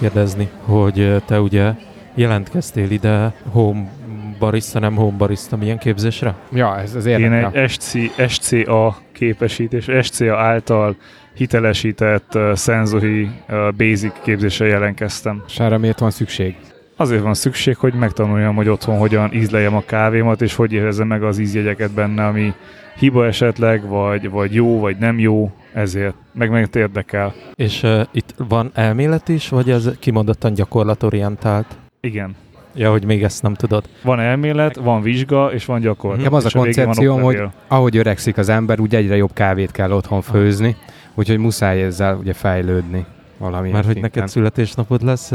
[0.00, 1.72] megkérdezni, hogy te ugye
[2.14, 3.90] jelentkeztél ide home
[4.38, 6.34] barista, nem home barista, milyen képzésre?
[6.52, 7.52] Ja, ez az Én érdekel.
[7.52, 7.96] egy SC,
[8.28, 10.96] SCA képesítés, SCA által
[11.34, 15.42] hitelesített uh, Senzori uh, Basic képzésre jelentkeztem.
[15.46, 16.56] És erre miért van szükség?
[16.96, 21.22] Azért van szükség, hogy megtanuljam, hogy otthon hogyan ízleljem a kávémat, és hogy érezzem meg
[21.22, 22.54] az ízjegyeket benne, ami
[22.98, 26.14] hiba esetleg, vagy, vagy jó, vagy nem jó, ezért.
[26.32, 27.34] Meg meg érdekel.
[27.54, 31.78] És uh, itt van elmélet is, vagy ez kimondottan gyakorlatorientált?
[32.00, 32.36] Igen.
[32.74, 33.84] Ja, hogy még ezt nem tudod.
[34.02, 36.18] Van elmélet, van vizsga, és van gyakorlat.
[36.18, 39.92] Nekem az a van koncepcióm, hogy ahogy öregszik az ember, úgy egyre jobb kávét kell
[39.92, 40.76] otthon főzni,
[41.14, 43.06] úgyhogy muszáj ezzel ugye fejlődni
[43.38, 44.10] valamilyen Mert hogy szinten.
[44.14, 45.32] neked születésnapod lesz,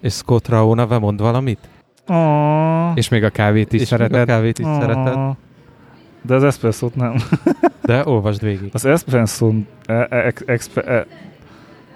[0.00, 1.58] és Scott Rao neve mond valamit?
[2.06, 4.26] Ah, És még a kávét is és még a szereted?
[4.26, 4.80] kávét is ah.
[4.80, 5.18] szereted?
[6.22, 7.14] De az espresszót nem.
[7.82, 8.70] De olvasd végig.
[8.72, 11.06] Az espresszón e, e, expe, e,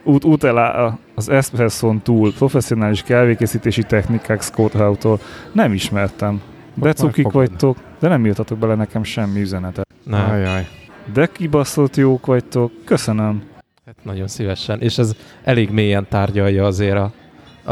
[0.02, 5.20] út, út el, az espresszón túl professzionális kávékészítési technikák Scott Howe-tól
[5.52, 6.40] nem ismertem.
[6.74, 9.86] De cukik vagytok, de nem írtatok bele nekem semmi üzenetet.
[10.04, 10.66] Nem, Ajaj.
[11.12, 13.42] De kibaszott jók vagytok, köszönöm.
[13.86, 14.80] hát nagyon szívesen.
[14.80, 17.12] És ez elég mélyen tárgyalja azért a,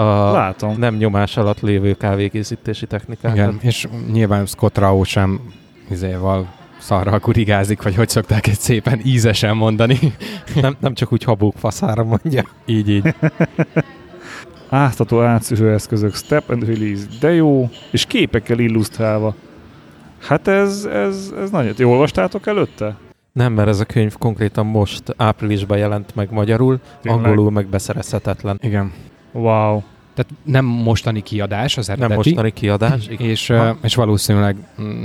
[0.00, 0.78] a Látom.
[0.78, 3.36] nem nyomás alatt lévő kávékészítési technikákat.
[3.36, 5.41] Igen, és nyilván Scott Rao sem
[5.92, 6.46] izéval
[6.78, 9.98] szarral kurigázik, vagy hogy szokták egy szépen ízesen mondani.
[10.62, 12.44] Nem, nem csak úgy habók faszára mondja.
[12.66, 13.14] így, így.
[14.68, 19.34] Áztató átszűrő eszközök, step and release, de jó, és képekkel illusztrálva.
[20.18, 21.74] Hát ez, ez, ez nagyon...
[21.77, 22.96] Jól olvastátok előtte?
[23.33, 27.24] Nem, mert ez a könyv konkrétan most áprilisban jelent meg magyarul, Tényleg?
[27.24, 28.58] angolul meg beszerezhetetlen.
[28.62, 28.92] Igen.
[29.33, 29.83] Wow.
[30.14, 32.08] Tehát nem mostani kiadás az eredeti.
[32.08, 33.06] Nem mostani kiadás.
[33.08, 33.28] igen.
[33.28, 33.77] és, Ha.
[33.83, 34.56] és valószínűleg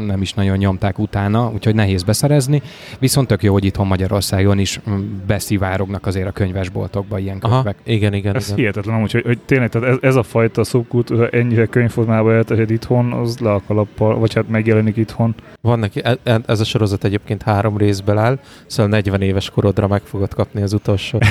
[0.05, 2.61] nem is nagyon nyomták utána, úgyhogy nehéz beszerezni,
[2.99, 4.79] viszont tök jó, hogy itthon Magyarországon is
[5.27, 7.75] beszivárognak azért a könyvesboltokba ilyen Aha, könyvek.
[7.83, 8.57] igen, igen, Ez igen.
[8.57, 13.11] hihetetlen amúgy, hogy, hogy tényleg tehát ez, ez a fajta szubkultúra ennyire könyvformában elterjed itthon,
[13.13, 15.35] az le a kalappal, vagy hát megjelenik itthon.
[15.61, 19.87] Van neki, e- e- ez a sorozat egyébként három részből áll, szóval 40 éves korodra
[19.87, 21.19] meg fogod kapni az utolsó.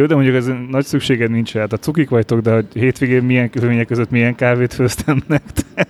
[0.00, 1.64] Jó, de mondjuk ez nagy szükséged nincs rá.
[1.64, 5.88] Tehát cukik vagytok, de hogy hétvégén milyen körülmények között milyen kávét főztem nektek.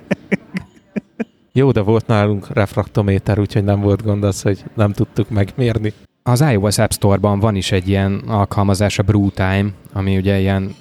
[1.52, 5.92] Jó, de volt nálunk refraktométer, úgyhogy nem volt gond az, hogy nem tudtuk megmérni.
[6.22, 10.74] Az iOS App Store-ban van is egy ilyen alkalmazás, a Brew Time, ami ugye ilyen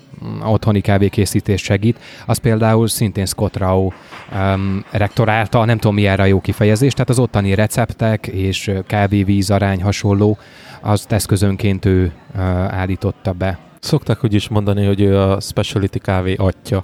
[0.43, 1.99] otthoni kávékészítést segít.
[2.25, 3.91] Az például szintén Scott Rao
[4.33, 9.51] um, rektorálta, nem tudom mi erre a jó kifejezés, tehát az ottani receptek és kávé-víz
[9.51, 10.37] arány hasonló,
[10.81, 12.41] azt eszközönként ő uh,
[12.73, 13.59] állította be.
[13.79, 16.83] Szokták úgy is mondani, hogy ő a specialty kávé atya.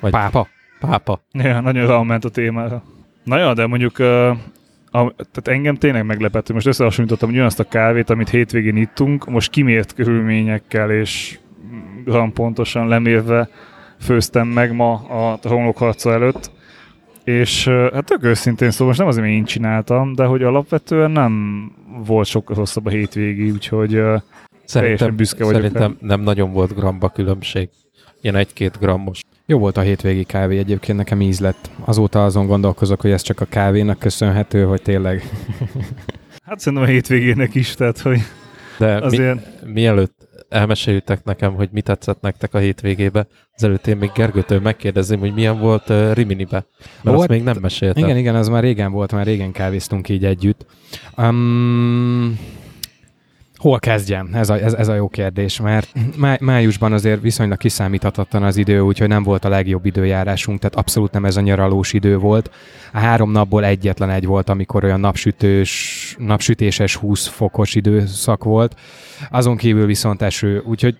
[0.00, 0.48] Vagy Pápa?
[0.80, 1.20] pápa.
[1.32, 2.82] Ja, nagyon ráment a témára.
[3.24, 4.36] Na ja, de mondjuk uh,
[4.90, 9.50] a, tehát engem tényleg meglepett, hogy most összehasonlítottam ugyanazt a kávét, amit hétvégén ittunk, most
[9.50, 11.38] kimért körülményekkel és
[12.06, 13.48] gram pontosan lemérve
[14.00, 16.50] főztem meg ma a homlokharca előtt,
[17.24, 21.64] és hát tök őszintén szóval most nem azért, mert én csináltam, de hogy alapvetően nem
[22.06, 24.02] volt sokkal rosszabb a hétvégi, úgyhogy
[24.64, 27.68] Szerintem, büszke vagyok szerintem nem nagyon volt gramba különbség.
[28.20, 29.20] Ilyen egy-két grammos.
[29.46, 31.70] Jó volt a hétvégi kávé egyébként, nekem íz lett.
[31.84, 35.22] Azóta azon gondolkozok, hogy ez csak a kávénak köszönhető, hogy tényleg
[36.46, 38.18] hát szerintem a hétvégének is, tehát hogy
[38.78, 39.40] De mi,
[39.72, 40.15] mielőtt
[40.48, 43.26] elmeséljétek nekem, hogy mi tetszett nektek a hétvégébe,
[43.56, 46.66] azelőtt én még Gergőtől megkérdezném, hogy milyen volt uh, Riminibe.
[46.78, 48.04] Mert Volt- azt még nem meséltem.
[48.04, 50.66] Igen, igen, az már régen volt, már régen kávéztunk így együtt.
[51.16, 52.38] Um,
[53.56, 54.30] hol kezdjem?
[54.32, 58.80] Ez a, ez, ez a jó kérdés, mert má, májusban azért viszonylag kiszámíthatatlan az idő,
[58.80, 62.50] úgyhogy nem volt a legjobb időjárásunk, tehát abszolút nem ez a nyaralós idő volt.
[62.92, 68.80] A három napból egyetlen egy volt, amikor olyan napsütős, napsütéses 20 fokos időszak volt.
[69.30, 70.96] Azon kívül viszont eső, úgyhogy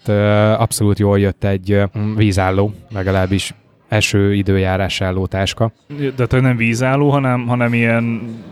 [0.58, 1.82] abszolút jól jött egy
[2.16, 3.54] vízálló, legalábbis
[3.88, 5.72] eső időjárás álló táska.
[6.16, 8.04] De te nem vízálló, hanem, hanem ilyen,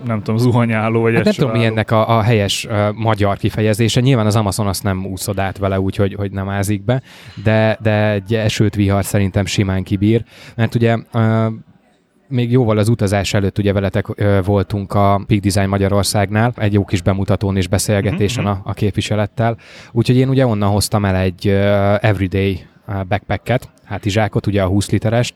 [0.06, 1.75] nem tudom, zuhanyálló, vagy Hát nem tudom, mi esőálló.
[1.75, 4.00] ennek a, a helyes uh, magyar kifejezése.
[4.00, 7.02] Nyilván az Amazon azt nem úszod át vele, úgyhogy hogy nem ázik be,
[7.42, 10.25] de, de egy esőt vihar szerintem simán kibír,
[10.56, 10.96] mert ugye
[12.28, 16.84] még jóval az utazás előtt ugye veletek ö, voltunk a Peak Design Magyarországnál, egy jó
[16.84, 19.56] kis bemutatón és beszélgetésen Mhm, a, a képviselettel,
[19.92, 22.66] úgyhogy én ugye onnan hoztam el egy uh, everyday
[23.08, 25.34] backpacket, hátizsákot, ugye a 20 literest,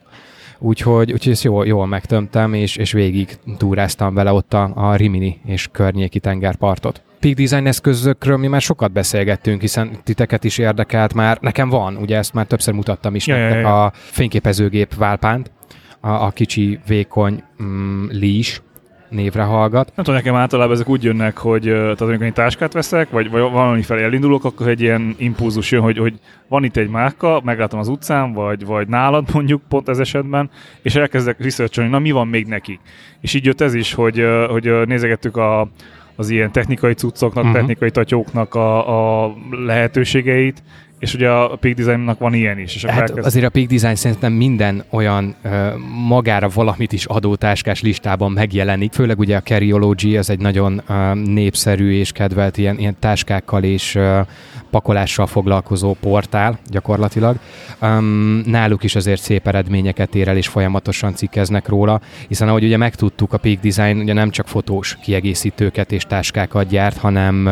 [0.61, 5.39] Úgyhogy, úgyhogy ezt jól, jól megtömtem, és, és végig túráztam vele ott a, a Rimini
[5.45, 7.01] és környéki tengerpartot.
[7.19, 11.37] Peak Design eszközökről mi már sokat beszélgettünk, hiszen titeket is érdekelt már.
[11.41, 13.83] Nekem van, ugye ezt már többször mutattam is Ja, ja, nektek ja.
[13.83, 15.51] a fényképezőgép válpánt,
[15.99, 18.61] a, a kicsi vékony mm, lís,
[19.09, 19.91] névre hallgat.
[19.95, 23.41] Nem tudom, nekem általában ezek úgy jönnek, hogy tehát amikor egy táskát veszek, vagy, vagy
[23.41, 26.13] valami felé elindulok, akkor egy ilyen impulzus jön, hogy, hogy
[26.47, 30.49] van itt egy márka, meglátom az utcán, vagy, vagy nálad mondjuk pont ez esetben,
[30.81, 32.79] és elkezdek researcholni, na mi van még neki.
[33.21, 35.69] És így jött ez is, hogy, hogy nézegettük a,
[36.15, 37.59] az ilyen technikai cuccoknak, uh-huh.
[37.59, 40.63] technikai tatyóknak a, a lehetőségeit,
[40.99, 42.75] és ugye a Peak Designnak van ilyen is.
[42.75, 45.67] És Hát elkezd- azért a Peak Design szerintem minden olyan ö,
[46.07, 48.93] magára valamit is adó táskás listában megjelenik.
[48.93, 53.95] Főleg ugye a Carryology az egy nagyon ö, népszerű és kedvelt ilyen, ilyen táskákkal és
[53.95, 54.19] ö,
[54.69, 57.35] pakolással foglalkozó portál gyakorlatilag.
[57.81, 62.77] Um, náluk is azért szép eredményeket ér el, és folyamatosan cikkeznek róla, hiszen ahogy ugye
[62.77, 67.49] megtudtuk, a Peak Design ugye nem csak fotós kiegészítőket és táskákat gyárt, hanem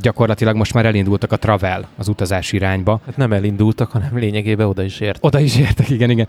[0.00, 4.82] gyakorlatilag most már elindultak a travel az utazás irányba, Hát nem elindultak, hanem lényegében oda
[4.82, 5.18] is ért.
[5.20, 6.26] oda is értek, igen, igen.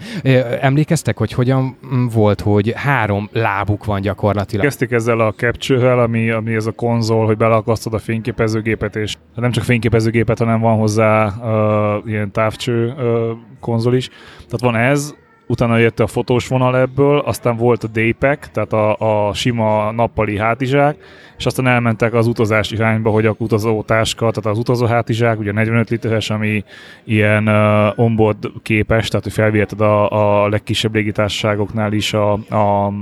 [0.62, 4.66] Emlékeztek, hogy hogyan mm, volt, hogy három lábuk van gyakorlatilag?
[4.66, 9.42] Kezdték ezzel a capture-vel, ami, ami ez a konzol, hogy beleakasztod a fényképezőgépet, és hát
[9.42, 14.08] nem csak fényképezőgépet, hanem van hozzá uh, ilyen távcső uh, konzol is.
[14.36, 15.16] Tehát van ez,
[15.50, 20.38] utána jött a fotós vonal ebből, aztán volt a Daypack, tehát a, a sima nappali
[20.38, 20.98] hátizsák,
[21.38, 25.52] és aztán elmentek az utazás irányba, hogy a utazó táska, tehát az utazó hátizsák, ugye
[25.52, 26.64] 45 literes, ami
[27.04, 32.94] ilyen uh, onboard képes, tehát hogy felviheted a, a legkisebb légitársaságoknál is a, a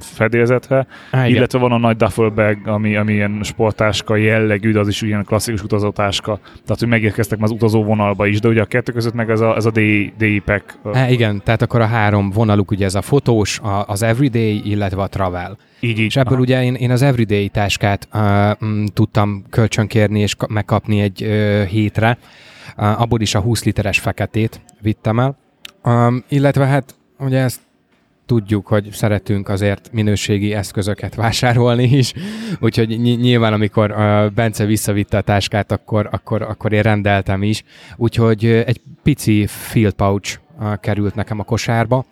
[0.00, 1.36] fedélzetre, Á, igen.
[1.36, 5.24] illetve van a nagy duffel bag, ami, ami ilyen sporttáska jellegű, de az is ilyen
[5.24, 6.38] klasszikus utazótáska.
[6.42, 9.40] Tehát, hogy megérkeztek már az utazó vonalba is, de ugye a kettő között meg ez
[9.40, 10.78] a, ez a DI, DI pack.
[10.92, 15.02] Á, igen, tehát akkor a három vonaluk ugye ez a fotós, a, az everyday, illetve
[15.02, 15.56] a travel.
[15.80, 16.04] Így, így.
[16.04, 16.42] És ebből Aha.
[16.42, 21.62] ugye én, én az everyday táskát uh, mm, tudtam kölcsönkérni és ka- megkapni egy uh,
[21.64, 22.18] hétre.
[22.76, 25.36] Uh, abból is a 20 literes feketét vittem el.
[25.84, 27.60] Um, illetve hát ugye ezt
[28.26, 32.12] tudjuk, hogy szeretünk azért minőségi eszközöket vásárolni is,
[32.60, 37.62] úgyhogy ny- nyilván amikor uh, Bence visszavitte a táskát, akkor, akkor, akkor én rendeltem is,
[37.96, 42.04] úgyhogy uh, egy pici field pouch uh, került nekem a kosárba,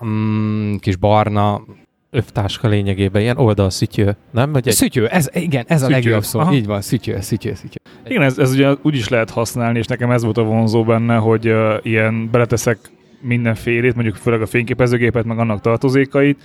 [0.00, 1.62] um, kis barna,
[2.10, 4.52] Övtáska lényegében, ilyen oldalszütyő, nem?
[4.52, 4.74] Vagy egy...
[4.74, 6.38] Szütyő, ez, igen, ez a Szütyő, legjobb szó.
[6.38, 6.54] aha.
[6.54, 7.76] Így van, szütyő, szütyő, szütyő.
[8.06, 11.16] Igen, ez, ez ugye úgy is lehet használni, és nekem ez volt a vonzó benne,
[11.16, 12.78] hogy uh, ilyen beleteszek
[13.24, 16.42] mindenfélét, mondjuk főleg a fényképezőgépet, meg annak tartozékait,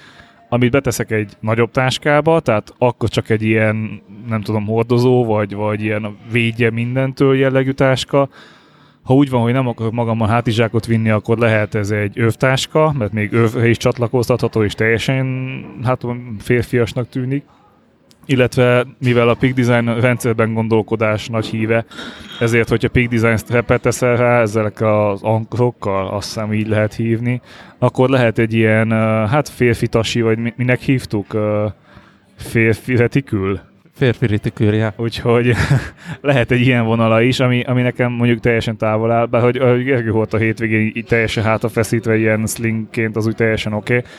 [0.50, 5.81] amit beteszek egy nagyobb táskába, tehát akkor csak egy ilyen, nem tudom, hordozó, vagy, vagy
[5.81, 8.30] ilyen védje mindentől jellegű táska.
[9.04, 13.12] Ha úgy van, hogy nem akarok magammal hátizsákot vinni, akkor lehet ez egy övtáska, mert
[13.12, 15.26] még övre is csatlakoztatható, és teljesen
[15.84, 16.06] hát
[16.40, 17.44] férfiasnak tűnik
[18.30, 21.86] illetve mivel a Peak Design rendszerben gondolkodás nagy híve,
[22.40, 27.42] ezért, hogyha Peak Design strapet teszel rá, ezek az ankrokkal, azt hiszem így lehet hívni,
[27.80, 28.92] akkor lehet egy ilyen,
[29.28, 31.38] hát férfi tasi, vagy mi- minek hívtuk,
[32.38, 33.60] férfi retikül.
[33.96, 34.94] Férfi ritikűrje.
[34.98, 35.56] Úgyhogy
[36.22, 40.12] lehet egy ilyen vonala is, ami, ami nekem mondjuk teljesen távol áll, bár hogy Gergő
[40.12, 44.09] volt a hétvégén így teljesen hátrafeszítve ilyen slingként, az úgy teljesen oké, okay.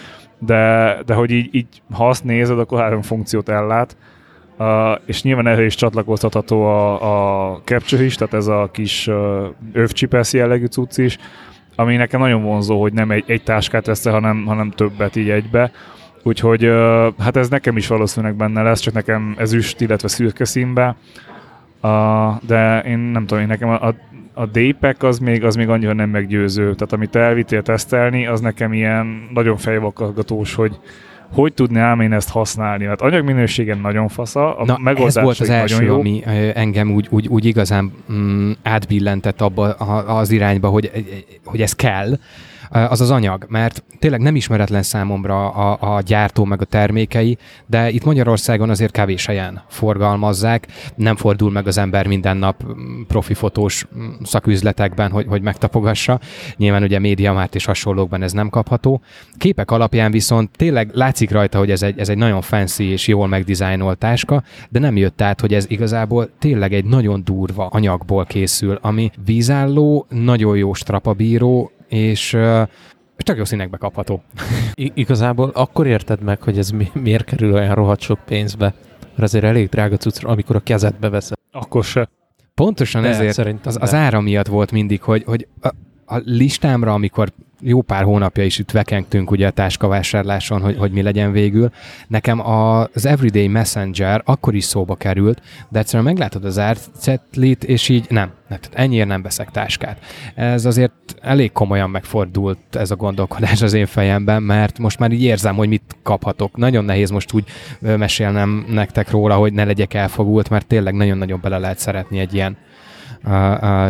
[0.40, 3.96] De, de hogy így, így, ha azt nézed, akkor három funkciót ellát,
[4.58, 4.66] uh,
[5.06, 10.32] és nyilván erre is csatlakoztatható a, a Capture is, tehát ez a kis uh, övcsipesz
[10.32, 11.18] jellegű cucc is,
[11.76, 15.70] ami nekem nagyon vonzó, hogy nem egy, egy táskát vesz hanem, hanem többet így egybe.
[16.22, 20.96] Úgyhogy uh, hát ez nekem is valószínűleg benne lesz, csak nekem ezüst, illetve szürke színbe.
[21.82, 23.94] Uh, de én nem tudom, én nekem a, a,
[24.34, 26.62] a D-pack az még, az még annyira nem meggyőző.
[26.62, 30.78] Tehát amit elvittél tesztelni, az nekem ilyen nagyon fejvakargatós, hogy
[31.32, 32.84] hogy tudnám én ezt használni.
[32.84, 35.98] Hát anyagminőségen nagyon fasza, a Na, megoldás ez volt az első, jó.
[35.98, 36.22] ami
[36.54, 39.68] engem úgy, úgy, úgy igazán mm, átbillentett abba
[40.06, 40.90] az irányba, hogy,
[41.44, 42.18] hogy ez kell,
[42.70, 47.90] az az anyag, mert tényleg nem ismeretlen számomra a, a gyártó meg a termékei, de
[47.90, 53.34] itt Magyarországon azért kevés helyen forgalmazzák, nem fordul meg az ember minden nap mm, profi
[53.34, 56.20] fotós mm, szaküzletekben, hogy, hogy megtapogassa.
[56.56, 59.00] Nyilván ugye médiamárt és hasonlókban ez nem kapható.
[59.38, 63.26] Képek alapján viszont tényleg látszik rajta, hogy ez egy, ez egy nagyon fancy és jól
[63.26, 68.78] megdizájnolt táska, de nem jött át, hogy ez igazából tényleg egy nagyon durva anyagból készül,
[68.82, 72.36] ami vízálló, nagyon jó strapabíró, és
[73.16, 74.22] és tök jó színekbe kapható.
[74.74, 78.74] I- igazából akkor érted meg, hogy ez mi- miért kerül olyan rohadt sok pénzbe.
[79.00, 81.36] Mert azért elég drága cucc, amikor a kezedbe veszed.
[81.50, 82.08] Akkor se.
[82.54, 85.46] Pontosan De ezért szerintem az, az ára miatt volt mindig, hogy, hogy
[86.10, 91.02] a, listámra, amikor jó pár hónapja is itt vekengtünk ugye a táskavásárláson, hogy, hogy mi
[91.02, 91.70] legyen végül.
[92.08, 98.06] Nekem az Everyday Messenger akkor is szóba került, de egyszerűen meglátod az árcetlit, és így
[98.08, 99.98] nem, nem, ennyiért nem veszek táskát.
[100.34, 105.22] Ez azért elég komolyan megfordult ez a gondolkodás az én fejemben, mert most már így
[105.22, 106.56] érzem, hogy mit kaphatok.
[106.56, 107.44] Nagyon nehéz most úgy
[107.80, 112.56] mesélnem nektek róla, hogy ne legyek elfogult, mert tényleg nagyon-nagyon bele lehet szeretni egy ilyen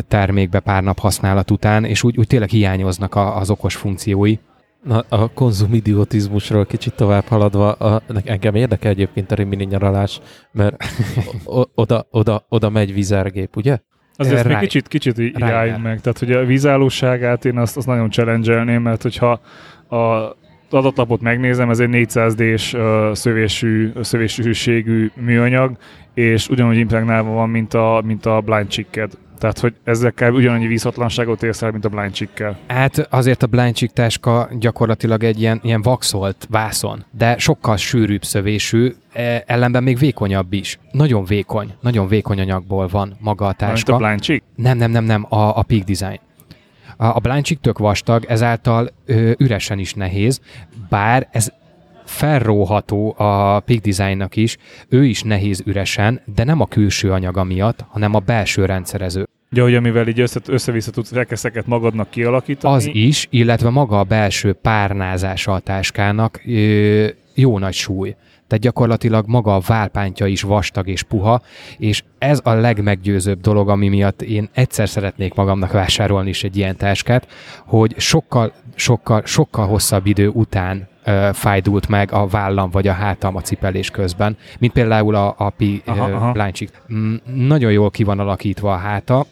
[0.09, 4.39] termékbe pár nap használat után, és úgy, úgy tényleg hiányoznak a, az okos funkciói.
[4.85, 10.21] Na, a konzumidiotizmusról kicsit tovább haladva, a, engem érdekel egyébként a rimini nyaralás,
[10.53, 10.85] mert
[11.75, 13.79] oda, oda, oda megy vizergép, ugye?
[14.17, 16.01] Azért ezt még kicsit, kicsit így álljunk meg.
[16.01, 19.41] Tehát, hogy a vízállóságát én azt, azt nagyon challenge mert hogyha
[19.97, 20.35] a
[20.73, 25.77] adatlapot megnézem, ez egy 400D-s uh, szövésű, szövésű műanyag,
[26.15, 29.11] és ugyanúgy impregnálva van, mint a, mint a Blind Chicked.
[29.41, 32.59] Tehát, hogy ezekkel ugyanannyi vízhatlanságot érsz el, mint a Blind Chick-kel.
[32.67, 38.25] Hát azért a Blind Chick táska gyakorlatilag egy ilyen, ilyen vaxolt vászon, de sokkal sűrűbb
[38.25, 40.79] szövésű, e, ellenben még vékonyabb is.
[40.93, 43.93] Nagyon vékony, nagyon vékony anyagból van maga a táska.
[43.93, 44.43] Mint a Blind Chick?
[44.55, 46.21] Nem, nem, nem, nem, a, a Peak Design.
[47.03, 50.41] A, Blind Chick tök vastag, ezáltal ö, üresen is nehéz,
[50.89, 51.53] bár ez
[52.05, 54.57] felróható a Peak Designnak is,
[54.89, 59.29] ő is nehéz üresen, de nem a külső anyaga miatt, hanem a belső rendszerező.
[59.51, 62.75] Ja, hogy amivel így össze, össze-vissza tudsz rekeszeket magadnak kialakítani.
[62.75, 68.17] Az is, illetve maga a belső párnázása a táskának ö, jó nagy súly.
[68.51, 71.43] Tehát gyakorlatilag maga a válpántja is vastag és puha,
[71.79, 76.77] és ez a legmeggyőzőbb dolog, ami miatt én egyszer szeretnék magamnak vásárolni is egy ilyen
[76.77, 77.29] táskát,
[77.67, 80.89] hogy sokkal, sokkal, sokkal hosszabb idő után
[81.33, 85.83] fájdult meg a vállam vagy a hátam a cipelés közben, mint például a, a Pi
[86.33, 86.71] Bláncsik.
[86.93, 89.27] Mm, nagyon jól ki van alakítva a háta,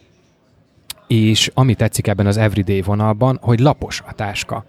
[1.06, 4.64] és ami tetszik ebben az everyday vonalban, hogy lapos a táska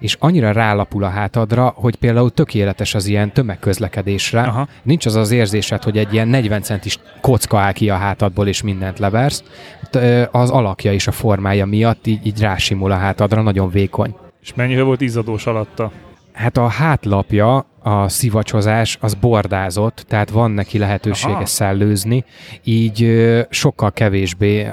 [0.00, 4.40] és annyira rálapul a hátadra, hogy például tökéletes az ilyen tömegközlekedésre.
[4.40, 4.68] Aha.
[4.82, 8.62] Nincs az az érzésed, hogy egy ilyen 40 centis kocka áll ki a hátadból, és
[8.62, 9.44] mindent leversz.
[10.30, 14.14] Az alakja és a formája miatt így, így rásimul a hátadra, nagyon vékony.
[14.42, 15.92] És mennyire volt izzadós alatta?
[16.32, 21.46] Hát a hátlapja, a szivacsozás az bordázott, tehát van neki lehetősége Aha.
[21.46, 22.24] szellőzni,
[22.64, 24.72] így sokkal kevésbé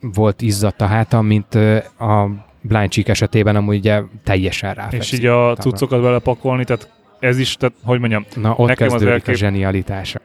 [0.00, 1.54] volt izzadt a hátam, mint
[1.98, 2.28] a
[2.66, 5.12] Blind Cheek esetében amúgy ugye teljesen ráfekszik.
[5.12, 9.02] És így a cuccokat belepakolni, tehát ez is, tehát hogy mondjam, Na, ott nekem az
[9.02, 9.34] elkép...
[9.34, 10.18] a zsenialitása.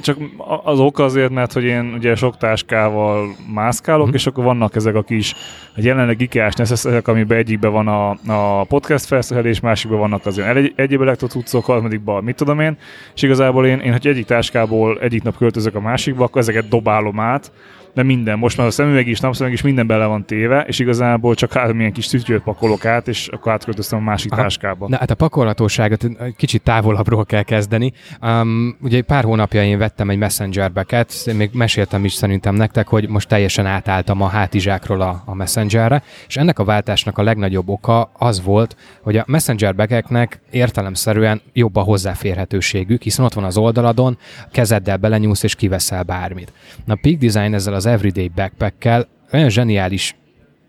[0.00, 0.16] Csak
[0.64, 4.14] az ok azért, mert hogy én ugye sok táskával mászkálok, mm.
[4.14, 5.34] és akkor vannak ezek a kis,
[5.74, 10.56] egy jelenleg IKEA-s ezek, amiben egyikben van a, a podcast felszerelés, másikban vannak az olyan
[10.56, 12.76] egy, egyéb elektrocuccok, harmadikban mit tudom én,
[13.14, 17.20] és igazából én, én, hogy egyik táskából egyik nap költözök a másikba, akkor ezeket dobálom
[17.20, 17.52] át,
[17.94, 18.38] de minden.
[18.38, 21.80] Most már a szemüveg is, napszemüveg is minden bele van téve, és igazából csak három
[21.80, 24.42] ilyen kis szütyőt pakolok át, és akkor átköltöztem a másik Aha.
[24.42, 24.88] táskába.
[24.88, 27.92] Na hát a pakolhatóságot kicsit távolabbról kell kezdeni.
[28.22, 33.28] Um, ugye pár hónapja én vettem egy messengerbeket, még meséltem is szerintem nektek, hogy most
[33.28, 38.42] teljesen átálltam a hátizsákról a, a messengerre, és ennek a váltásnak a legnagyobb oka az
[38.42, 44.18] volt, hogy a messengerbekeknek értelemszerűen jobb a hozzáférhetőségük, hiszen ott van az oldaladon,
[44.52, 46.52] kezeddel belenyúlsz és kiveszel bármit.
[46.84, 50.16] Na, Peak Design ezzel az Everyday Backpack-kel olyan zseniális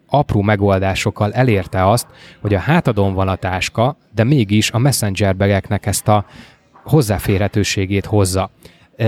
[0.07, 2.07] apró megoldásokkal elérte azt,
[2.41, 6.25] hogy a hátadon van a táska, de mégis a messenger begeknek ezt a
[6.83, 8.49] hozzáférhetőségét hozza.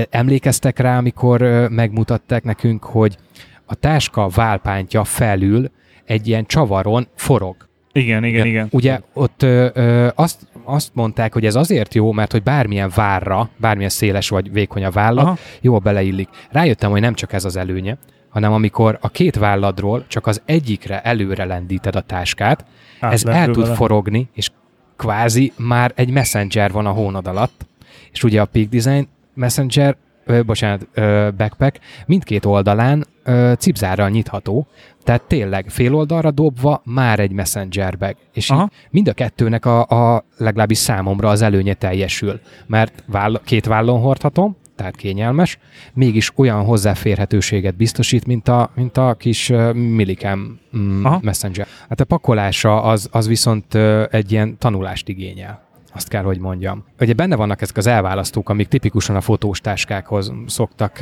[0.09, 3.17] Emlékeztek rá, amikor megmutatták nekünk, hogy
[3.65, 5.71] a táska válpántja felül
[6.05, 7.55] egy ilyen csavaron forog.
[7.93, 8.67] Igen, igen, igen.
[8.71, 13.49] Ugye ott ö, ö, azt, azt mondták, hogy ez azért jó, mert hogy bármilyen várra,
[13.57, 15.37] bármilyen széles vagy vékony a vállat, Aha.
[15.61, 16.29] jól beleillik.
[16.51, 17.97] Rájöttem, hogy nem csak ez az előnye,
[18.29, 22.65] hanem amikor a két válladról csak az egyikre előre lendíted a táskát,
[22.99, 23.75] Át ez el tud vele.
[23.75, 24.49] forogni, és
[24.97, 27.65] kvázi már egy messenger van a hónad alatt,
[28.11, 31.79] és ugye a Peak Design Messenger ö, bocsánat, ö, backpack.
[32.05, 34.67] Mindkét oldalán ö, cipzárral nyitható,
[35.03, 38.15] tehát tényleg fél oldalra dobva már egy messenger bag.
[38.33, 43.65] És így mind a kettőnek a, a legalábbis számomra az előnye teljesül, mert váll, két
[43.65, 45.57] vállon hordhatom, tehát kényelmes,
[45.93, 51.67] mégis olyan hozzáférhetőséget biztosít, mint a, mint a kis uh, Millicam mm, Messenger.
[51.89, 56.83] Hát a pakolása az, az viszont uh, egy ilyen tanulást igényel azt kell, hogy mondjam.
[56.99, 60.99] Ugye benne vannak ezek az elválasztók, amik tipikusan a fotós táskákhoz szoktak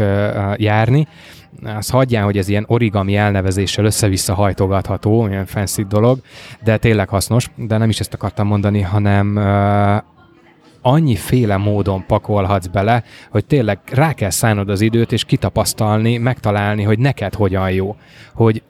[0.55, 1.07] járni.
[1.63, 6.19] Azt hagyján, hogy ez ilyen origami elnevezéssel össze-vissza hajtogatható, ilyen fancy dolog,
[6.63, 10.03] de tényleg hasznos, de nem is ezt akartam mondani, hanem uh,
[10.81, 16.99] annyiféle módon pakolhatsz bele, hogy tényleg rá kell szánnod az időt, és kitapasztalni, megtalálni, hogy
[16.99, 17.95] neked hogyan jó.
[18.33, 18.63] Hogy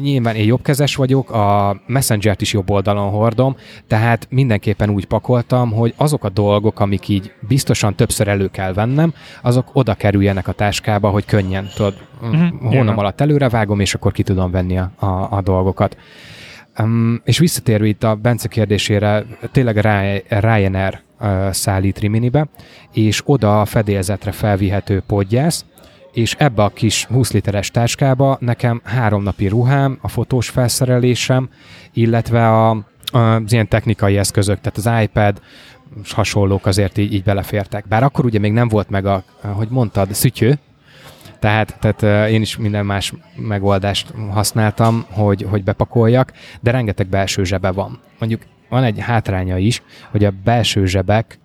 [0.00, 5.94] nyilván én jobbkezes vagyok, a Messenger-t is jobb oldalon hordom, tehát mindenképpen úgy pakoltam, hogy
[5.96, 11.08] azok a dolgok, amik így biztosan többször elő kell vennem, azok oda kerüljenek a táskába,
[11.10, 12.72] hogy könnyen, tudod, uh-huh.
[12.72, 15.96] hónam alatt előre vágom, és akkor ki tudom venni a, a, a dolgokat.
[16.78, 19.76] Um, és visszatérve itt a Bence kérdésére, tényleg
[20.28, 22.46] Ryanair uh, szállít Riminibe,
[22.92, 25.64] és oda a fedélzetre felvihető podgyász,
[26.14, 31.48] és ebbe a kis 20 literes táskába nekem három napi ruhám, a fotós felszerelésem,
[31.92, 32.70] illetve a,
[33.12, 35.40] az ilyen technikai eszközök, tehát az iPad,
[36.02, 37.88] és hasonlók azért így, így belefértek.
[37.88, 40.58] Bár akkor ugye még nem volt meg a, hogy mondtad, szütyő,
[41.38, 47.70] tehát, tehát én is minden más megoldást használtam, hogy, hogy bepakoljak, de rengeteg belső zsebe
[47.70, 48.00] van.
[48.18, 51.38] Mondjuk van egy hátránya is, hogy a belső zsebek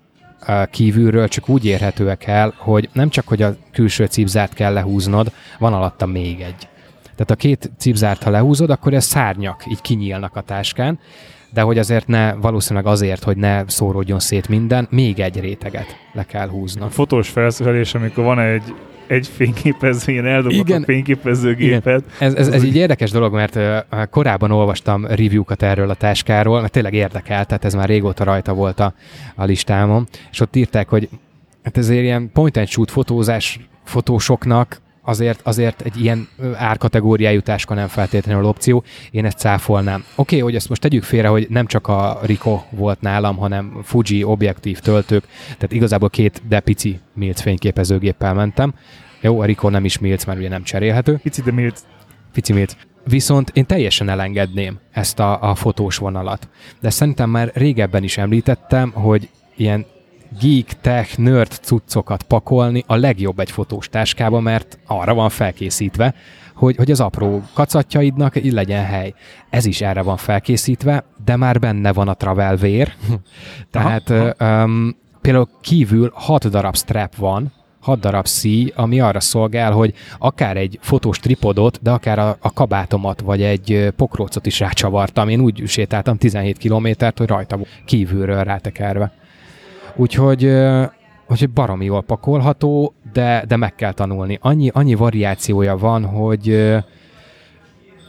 [0.72, 5.74] kívülről csak úgy érhetőek el, hogy nem csak, hogy a külső cipzárt kell lehúznod, van
[5.74, 6.68] alatta még egy.
[7.02, 11.00] Tehát a két cipzárt, ha lehúzod, akkor ez szárnyak így kinyílnak a táskán,
[11.54, 16.24] de hogy azért ne, valószínűleg azért, hogy ne szóródjon szét minden, még egy réteget le
[16.24, 16.82] kell húzni.
[16.82, 18.64] A fotós felszerelés, amikor van egy
[19.08, 20.82] egy fényképező, ilyen eldobott Igen.
[20.82, 22.04] a fényképezőgépet.
[22.16, 22.30] Igen.
[22.30, 23.78] Ez, ez, ez így érdekes dolog, mert uh,
[24.10, 28.80] korábban olvastam review-kat erről a táskáról, mert tényleg érdekel, tehát ez már régóta rajta volt
[28.80, 28.94] a,
[29.36, 31.10] a listámon, és ott írták, hogy
[31.64, 37.88] hát ezért ilyen point and shoot fotózás fotósoknak azért, azért egy ilyen árkategóriájú táska nem
[37.88, 40.00] feltétlenül opció, én ezt cáfolnám.
[40.00, 43.80] Oké, okay, hogy ezt most tegyük félre, hogy nem csak a Rico volt nálam, hanem
[43.84, 48.74] Fuji objektív töltők, tehát igazából két de pici milc fényképezőgéppel mentem.
[49.22, 51.20] Jó, a Rico nem is milc, mert ugye nem cserélhető.
[51.24, 51.82] Pici de milc.
[52.34, 52.76] Pici milc.
[53.04, 56.48] Viszont én teljesen elengedném ezt a, a fotós vonalat.
[56.80, 59.86] De szerintem már régebben is említettem, hogy ilyen
[60.40, 66.14] geek, tech, nerd cuccokat pakolni a legjobb egy fotós táskába, mert arra van felkészítve,
[66.54, 69.14] hogy, hogy az apró kacatjaidnak így legyen hely.
[69.50, 72.94] Ez is erre van felkészítve, de már benne van a travel vér.
[73.72, 79.72] Tehát aha, Um, például kívül 6 darab strap van, 6 darab szí, ami arra szolgál,
[79.72, 85.30] hogy akár egy fotós tripodot, de akár a, a kabátomat, vagy egy pokrócot is rácsavartam.
[85.30, 89.12] Én úgy sétáltam 17 kilométert, hogy rajta kívülről rátekerve.
[89.96, 90.46] Úgyhogy,
[91.30, 94.38] úgyhogy baromi jól pakolható, de, de meg kell tanulni.
[94.42, 96.76] Annyi, annyi variációja van, hogy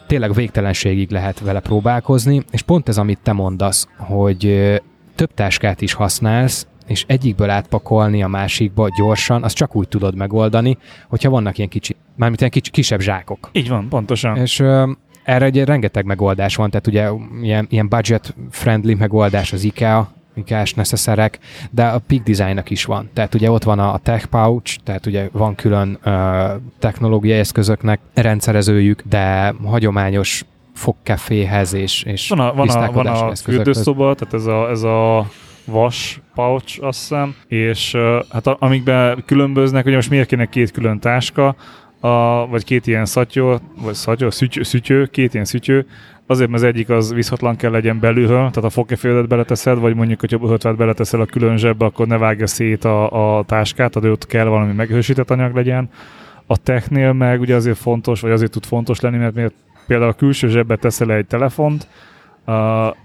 [0.06, 4.72] tényleg végtelenségig lehet vele próbálkozni, és pont ez, amit te mondasz, hogy
[5.14, 10.78] több táskát is használsz, és egyikből átpakolni a másikba gyorsan, azt csak úgy tudod megoldani,
[11.08, 13.48] hogyha vannak ilyen kicsi, mármint ilyen kicsi, kisebb zsákok.
[13.52, 14.36] Így van, pontosan.
[14.36, 14.60] És
[15.24, 17.10] erre egy rengeteg megoldás van, tehát ugye
[17.42, 20.10] ilyen, ilyen budget-friendly megoldás az IKEA,
[20.44, 21.38] cash neszeszerek,
[21.70, 23.10] de a Peak Designnak is van.
[23.12, 25.98] Tehát ugye ott van a Tech Pouch, tehát ugye van külön
[26.78, 34.14] technológiai eszközöknek rendszerezőjük, de hagyományos fogkeféhez és, és van a, van a, van a fürdőszoba,
[34.14, 35.26] tehát ez a, ez a
[35.64, 37.96] vas pouch, azt hiszem, és
[38.30, 41.56] hát amikben különböznek, ugye most miért kéne két külön táska,
[42.00, 45.86] a, vagy két ilyen szatyó, vagy szatyó, szütyő, szütyő, két ilyen szütyő,
[46.30, 50.20] Azért, mert az egyik az viszhatlan kell legyen belülről, tehát a fogkeféledet beleteszed, vagy mondjuk,
[50.20, 54.10] hogy a ötvet beleteszel a külön zsebbe, akkor ne vágja szét a, a táskát, tehát
[54.10, 55.90] ott kell valami meghősített anyag legyen.
[56.46, 59.54] A technél meg ugye azért fontos, vagy azért tud fontos lenni, mert, mert
[59.86, 61.86] például a külső zsebbe teszel egy telefont,
[62.46, 62.54] uh,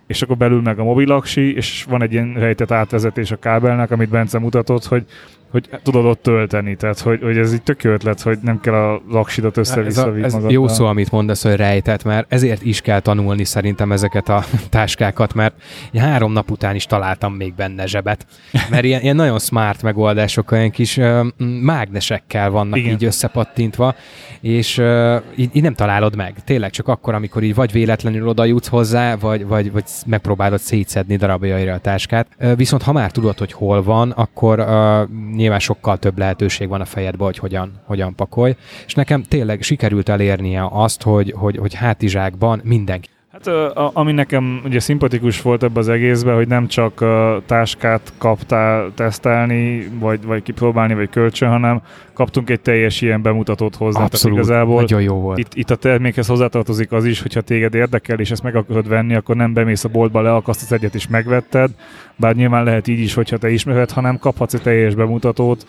[0.07, 4.09] és akkor belül meg a mobilaksi, és van egy ilyen rejtett átvezetés a kábelnek, amit
[4.09, 5.05] Bence mutatott, hogy
[5.51, 9.01] hogy tudod ott tölteni, tehát hogy, hogy ez így tök ötlet, hogy nem kell a
[9.10, 13.43] laksidat össze-vissza Ez, ez jó szó, amit mondasz, hogy rejtett, mert ezért is kell tanulni
[13.43, 15.53] szerintem ezeket a táskákat, mert
[15.97, 18.25] három nap után is találtam még benne zsebet,
[18.69, 21.25] mert ilyen, ilyen nagyon smart megoldások, olyan kis uh,
[21.62, 22.91] mágnesekkel vannak Igen.
[22.93, 23.95] így összepattintva,
[24.41, 26.36] és uh, így, így nem találod meg.
[26.43, 31.15] Tényleg csak akkor, amikor így vagy véletlenül oda jutsz hozzá, vagy, vagy, vagy megpróbálod szétszedni
[31.15, 32.27] darabjaira a táskát.
[32.39, 35.10] Uh, viszont ha már tudod, hogy hol van, akkor uh,
[35.45, 38.55] nyilván sokkal több lehetőség van a fejedbe, hogy hogyan, hogyan pakolj.
[38.86, 43.10] És nekem tényleg sikerült elérnie azt, hogy, hogy, hogy hátizsákban mindenki
[43.43, 43.48] Hát
[43.93, 47.06] ami nekem ugye szimpatikus volt ebbe az egészben, hogy nem csak
[47.45, 51.82] táskát kaptál tesztelni, vagy, vagy kipróbálni, vagy kölcsön, hanem
[52.13, 54.04] kaptunk egy teljes ilyen bemutatót hozzá.
[54.04, 55.38] Abszolút, Tehát igazából nagyon jó volt.
[55.38, 59.15] Itt, itt a termékhez hozzátartozik az is, hogyha téged érdekel, és ezt meg akarod venni,
[59.15, 61.69] akkor nem bemész a boltba, leakasztasz egyet és megvetted,
[62.15, 65.65] bár nyilván lehet így is, hogyha te ismered, hanem kaphatsz egy teljes bemutatót,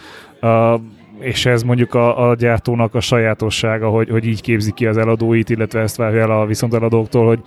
[1.21, 5.51] és ez mondjuk a, a gyártónak a sajátossága, hogy, hogy így képzi ki az eladóit,
[5.51, 7.41] illetve ezt várja el a viszonteladóktól, hogy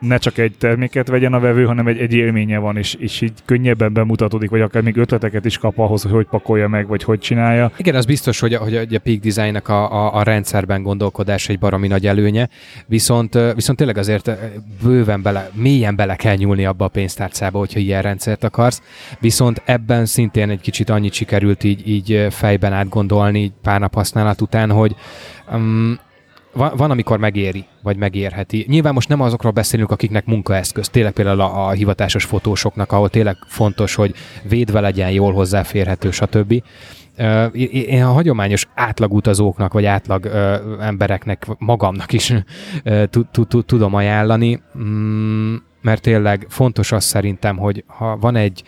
[0.00, 3.32] ne csak egy terméket vegyen a vevő, hanem egy, egy élménye van, és, és így
[3.44, 7.18] könnyebben bemutatódik, vagy akár még ötleteket is kap ahhoz, hogy hogy pakolja meg, vagy hogy
[7.18, 7.72] csinálja.
[7.76, 11.86] Igen, az biztos, hogy hogy a Peak Design-nak a, a, a rendszerben gondolkodás egy baromi
[11.86, 12.48] nagy előnye,
[12.86, 14.30] viszont, viszont tényleg azért
[14.82, 18.82] bőven bele, mélyen bele kell nyúlni abba a pénztárcába, hogyha ilyen rendszert akarsz,
[19.18, 24.40] viszont ebben szintén egy kicsit annyit sikerült így, így fejben átgondolni így pár nap használat
[24.40, 24.96] után, hogy
[25.52, 25.98] um,
[26.52, 28.64] van, van, amikor megéri, vagy megérheti.
[28.68, 33.36] Nyilván most nem azokról beszélünk, akiknek munkaeszköz, tényleg például a, a hivatásos fotósoknak, ahol tényleg
[33.46, 34.14] fontos, hogy
[34.48, 36.62] védve legyen, jól hozzáférhető, stb.
[37.72, 40.26] Én a hagyományos átlagutazóknak, vagy átlag
[40.80, 42.34] embereknek, magamnak is
[43.66, 48.62] tudom ajánlani, mm, mert tényleg fontos az szerintem, hogy ha van egy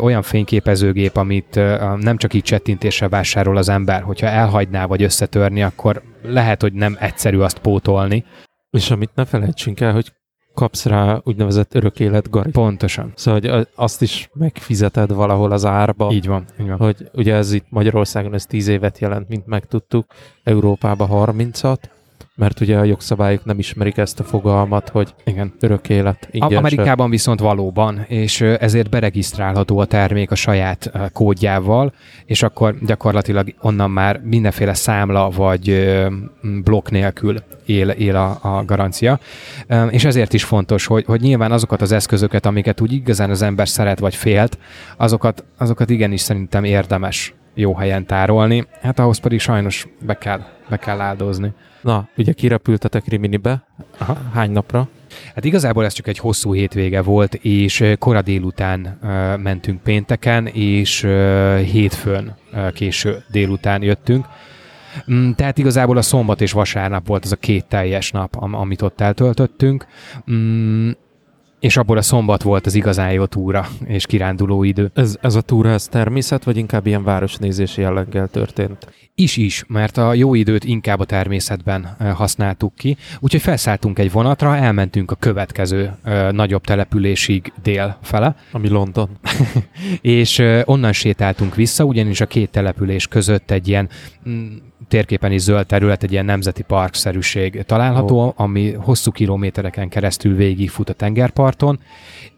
[0.00, 1.54] olyan fényképezőgép, amit
[1.96, 6.96] nem csak így csettintésre vásárol az ember, hogyha elhagyná vagy összetörni, akkor lehet, hogy nem
[7.00, 8.24] egyszerű azt pótolni.
[8.70, 10.12] És amit ne felejtsünk el, hogy
[10.54, 12.52] kapsz rá úgynevezett örök élet garit.
[12.52, 13.12] Pontosan.
[13.14, 16.10] Szóval hogy azt is megfizeted valahol az árba.
[16.12, 16.76] Így van, így van.
[16.78, 20.06] Hogy ugye ez itt Magyarországon ez 10 évet jelent, mint megtudtuk,
[20.44, 21.78] Európában 30-at,
[22.34, 25.52] mert ugye a jogszabályok nem ismerik ezt a fogalmat, hogy Igen.
[25.60, 26.28] örök élet.
[26.38, 31.92] A- Amerikában viszont valóban, és ezért beregisztrálható a termék a saját kódjával,
[32.24, 35.96] és akkor gyakorlatilag onnan már mindenféle számla vagy
[36.64, 39.18] blokk nélkül él, él a, a garancia.
[39.90, 43.68] És ezért is fontos, hogy, hogy nyilván azokat az eszközöket, amiket úgy igazán az ember
[43.68, 44.58] szeret vagy félt,
[44.96, 50.76] azokat, azokat igenis szerintem érdemes jó helyen tárolni, hát ahhoz pedig sajnos be kell, be
[50.76, 51.52] kell áldozni.
[51.80, 53.66] Na, ugye kirepültetek Riminibe.
[53.98, 54.16] Aha.
[54.32, 54.88] Hány napra?
[55.34, 58.98] Hát igazából ez csak egy hosszú hétvége volt, és kora délután
[59.42, 61.00] mentünk pénteken, és
[61.64, 62.36] hétfőn
[62.72, 64.26] késő délután jöttünk.
[65.12, 68.82] Mm, tehát igazából a szombat és vasárnap volt az a két teljes nap, am- amit
[68.82, 69.86] ott eltöltöttünk.
[71.60, 74.90] És abból a szombat volt az igazán jó túra és kiránduló idő.
[74.94, 78.88] Ez, ez a túra, ez természet, vagy inkább ilyen városnézési jelleggel történt?
[79.14, 82.96] Is-is, mert a jó időt inkább a természetben használtuk ki.
[83.20, 88.36] Úgyhogy felszálltunk egy vonatra, elmentünk a következő ö, nagyobb településig dél fele.
[88.52, 89.08] Ami London.
[90.00, 93.88] és ö, onnan sétáltunk vissza, ugyanis a két település között egy ilyen
[94.28, 94.56] mm,
[94.88, 98.32] térképen is zöld terület, egy ilyen nemzeti parkszerűség található, oh.
[98.36, 101.80] ami hosszú kilométereken keresztül végigfut a tengerparton,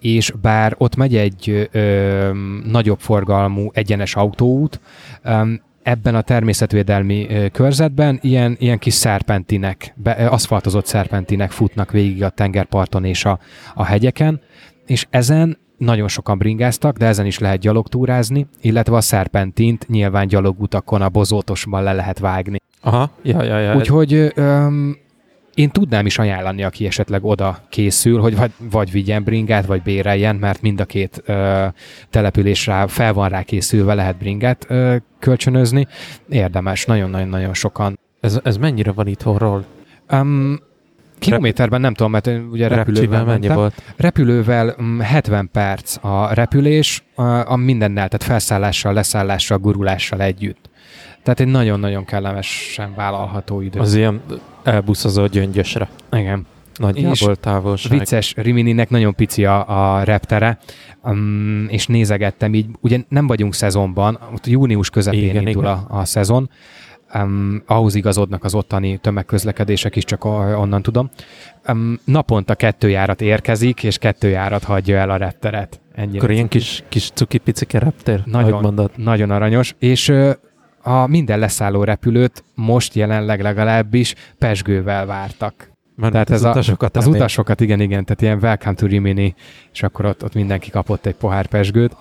[0.00, 2.31] és bár ott megy egy ö,
[2.64, 4.81] nagyobb forgalmú egyenes autóút,
[5.22, 12.29] ö, ebben a természetvédelmi körzetben ilyen, ilyen kis szerpentinek, be, aszfaltozott szerpentinek futnak végig a
[12.29, 13.38] tengerparton és a,
[13.74, 14.40] a hegyeken,
[14.87, 21.03] és ezen nagyon sokan bringáztak, de ezen is lehet gyalogtúrázni, illetve a szerpentint nyilván gyalogutakon
[21.03, 22.59] a bozótosban le lehet vágni.
[22.81, 23.77] Aha, ja, ja, ja.
[23.77, 24.97] Úgyhogy öm,
[25.55, 30.37] én tudnám is ajánlani, aki esetleg oda készül, hogy vagy, vagy vigyen bringát, vagy béreljen,
[30.37, 31.66] mert mind a két ö,
[32.11, 35.87] településre fel van rá készülve, lehet bringát ö, kölcsönözni.
[36.29, 37.99] Érdemes, nagyon-nagyon-nagyon sokan.
[38.21, 39.64] Ez, ez mennyire van itthonról?
[40.12, 40.59] Um,
[41.20, 43.83] Kilométerben nem tudom, mert ugye repülővel mennyi volt?
[43.96, 50.70] Repülővel 70 perc a repülés, a, a mindennel, tehát felszállással, leszállással, gurulással együtt.
[51.22, 53.80] Tehát egy nagyon-nagyon kellemesen vállalható idő.
[53.80, 54.20] Az ilyen
[54.62, 55.88] elbuszazó gyöngyösre.
[56.12, 56.46] Igen.
[56.74, 57.98] Nagyjából távolság.
[57.98, 60.59] Vicces, Rimininek nagyon pici a, a reptere,
[61.02, 65.76] um, és nézegettem így, ugye nem vagyunk szezonban, ott június közepén igen, indul igen.
[65.76, 66.50] A, a szezon,
[67.14, 71.11] um, ahhoz igazodnak az ottani tömegközlekedések is, csak onnan tudom.
[71.68, 75.81] Um, naponta kettő járat érkezik, és kettő járat hagyja el a repteret.
[75.94, 78.90] Ennyire Akkor ilyen kis, kis cuki pici reptér, nagyon.
[78.96, 80.33] Nagyon aranyos, és uh,
[80.83, 85.68] a minden leszálló repülőt most jelenleg legalábbis pesgővel vártak.
[85.96, 89.35] Mert tehát az ez utasokat a, az utasokat, igen, igen, tehát ilyen welcome to Rimini,
[89.73, 91.96] és akkor ott, ott mindenki kapott egy pohár pesgőt.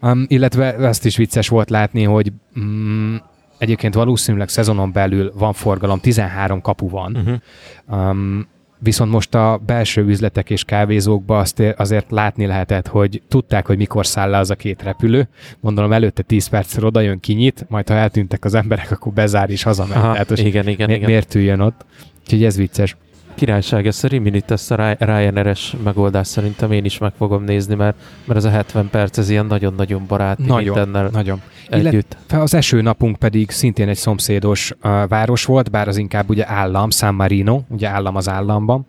[0.00, 3.20] Um, illetve ezt is vicces volt látni, hogy um,
[3.64, 8.10] egyébként valószínűleg szezonon belül van forgalom, 13 kapu van, uh-huh.
[8.10, 8.46] um,
[8.78, 14.06] viszont most a belső üzletek és kávézókba azt azért látni lehetett, hogy tudták, hogy mikor
[14.06, 15.28] száll le az a két repülő.
[15.60, 19.62] Gondolom előtte 10 perccel oda jön, kinyit, majd ha eltűntek az emberek, akkor bezár és
[19.62, 19.96] hazamegy.
[19.96, 21.08] Aha, Tehát igen, igen, mi- igen.
[21.08, 21.84] Miért üljön ott?
[22.22, 22.96] Úgyhogy ez vicces.
[23.34, 27.96] Királyság, ezt a Riminit, ezt a Ryanair-es megoldást szerintem én is meg fogom nézni, mert,
[28.24, 31.42] mert ez a 70 perc, ez ilyen nagyon-nagyon baráti nagyon, mindennel nagyon.
[31.68, 31.92] együtt.
[31.92, 36.48] Illetve az eső napunk pedig szintén egy szomszédos uh, város volt, bár az inkább ugye
[36.48, 38.86] állam, San Marino, ugye állam az államban,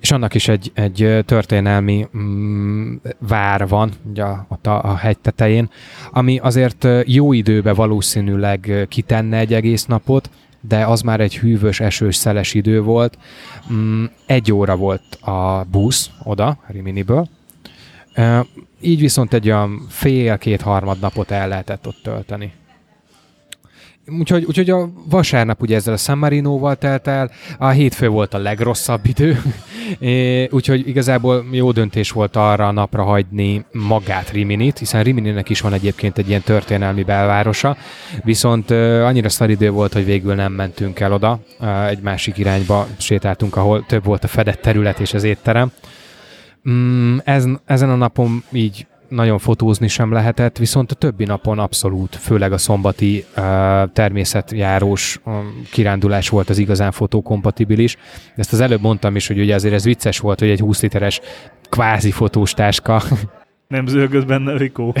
[0.00, 5.70] és annak is egy, egy történelmi mm, vár van, ugye ott a, a hegy tetején,
[6.10, 12.16] ami azért jó időben valószínűleg kitenne egy egész napot, de az már egy hűvös, esős,
[12.16, 13.18] szeles idő volt.
[13.72, 17.28] Mm, egy óra volt a busz oda, Riminiből.
[18.80, 22.52] Így viszont egy olyan fél-két harmad napot el lehetett ott tölteni.
[24.06, 28.38] Úgyhogy, úgyhogy a vasárnap ugye ezzel a San Marino-val telt el, a hétfő volt a
[28.38, 29.42] legrosszabb idő,
[29.98, 35.60] é, úgyhogy igazából jó döntés volt arra a napra hagyni magát Riminit, hiszen Rimininek is
[35.60, 37.76] van egyébként egy ilyen történelmi belvárosa,
[38.24, 42.38] viszont uh, annyira szar idő volt, hogy végül nem mentünk el oda, uh, egy másik
[42.38, 45.72] irányba sétáltunk, ahol több volt a fedett terület és az étterem.
[46.70, 52.16] Mm, ez, ezen a napon így nagyon fotózni sem lehetett, viszont a többi napon abszolút,
[52.16, 53.44] főleg a szombati uh,
[53.92, 57.96] természetjárós um, kirándulás volt az igazán fotókompatibilis.
[58.36, 61.20] Ezt az előbb mondtam is, hogy ugye azért ez vicces volt, hogy egy 20 literes
[61.68, 63.02] kvázi fotós táska
[63.68, 64.94] nem zörgött benne, Rikó.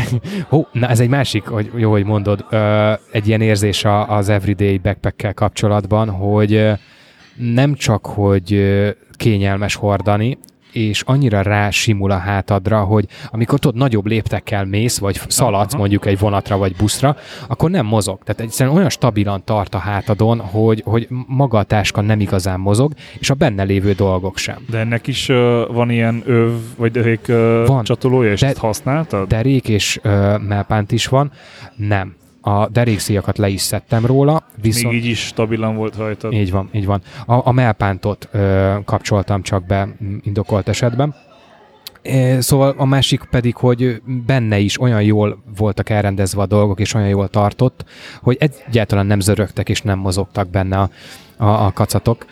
[0.48, 4.78] Hó, na ez egy másik, hogy jó, hogy mondod, uh, egy ilyen érzés az everyday
[4.78, 6.70] backpack kapcsolatban, hogy
[7.36, 8.74] nem csak, hogy
[9.12, 10.38] kényelmes hordani,
[10.72, 16.18] és annyira rásimul a hátadra, hogy amikor tudod, nagyobb léptekkel mész, vagy szaladsz mondjuk egy
[16.18, 17.16] vonatra vagy buszra,
[17.48, 18.18] akkor nem mozog.
[18.24, 22.92] Tehát egyszerűen olyan stabilan tart a hátadon, hogy, hogy maga a táska nem igazán mozog,
[23.18, 24.56] és a benne lévő dolgok sem.
[24.70, 25.36] De ennek is uh,
[25.72, 27.84] van ilyen öv, vagy derék uh, van.
[27.84, 29.28] csatolója, és de, ezt használtad?
[29.28, 31.32] Derék és uh, melpánt is van.
[31.76, 34.42] Nem a derékszíjakat le is szedtem róla.
[34.62, 34.94] Viszont...
[34.94, 36.32] Még így is stabilan volt rajta.
[36.32, 37.02] Így van, így van.
[37.26, 39.88] A, a melpántot ö, kapcsoltam csak be
[40.22, 41.14] indokolt esetben.
[42.38, 47.08] Szóval a másik pedig, hogy benne is olyan jól voltak elrendezve a dolgok, és olyan
[47.08, 47.84] jól tartott,
[48.22, 50.90] hogy egyáltalán nem zörögtek és nem mozogtak benne a,
[51.36, 52.26] a, a kacatok.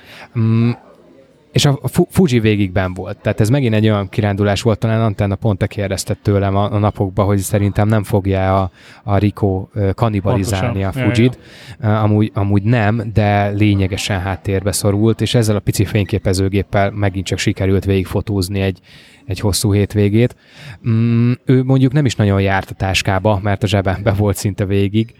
[1.52, 1.78] És a
[2.10, 3.18] Fuji végigben volt.
[3.18, 6.78] Tehát ez megint egy olyan kirándulás volt, talán Antenna pont te kérdezted tőlem a, a
[6.78, 8.70] napokban, hogy szerintem nem fogja a,
[9.02, 11.08] a Rico kanibalizálni Pontosan.
[11.08, 11.38] a Fujit.
[11.80, 12.00] Ja, ja.
[12.00, 17.84] Amúgy, amúgy nem, de lényegesen háttérbe szorult, és ezzel a pici fényképezőgéppel megint csak sikerült
[17.84, 18.78] végigfotózni egy,
[19.26, 20.36] egy hosszú hétvégét.
[20.88, 25.14] Mm, ő mondjuk nem is nagyon járt a táskába, mert a zsebembe volt szinte végig.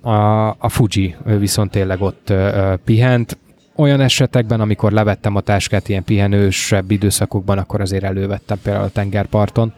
[0.00, 3.38] A, a Fuji viszont tényleg ott ö, pihent,
[3.76, 9.72] olyan esetekben, amikor levettem a táskát ilyen pihenősebb időszakokban, akkor azért elővettem például a tengerparton.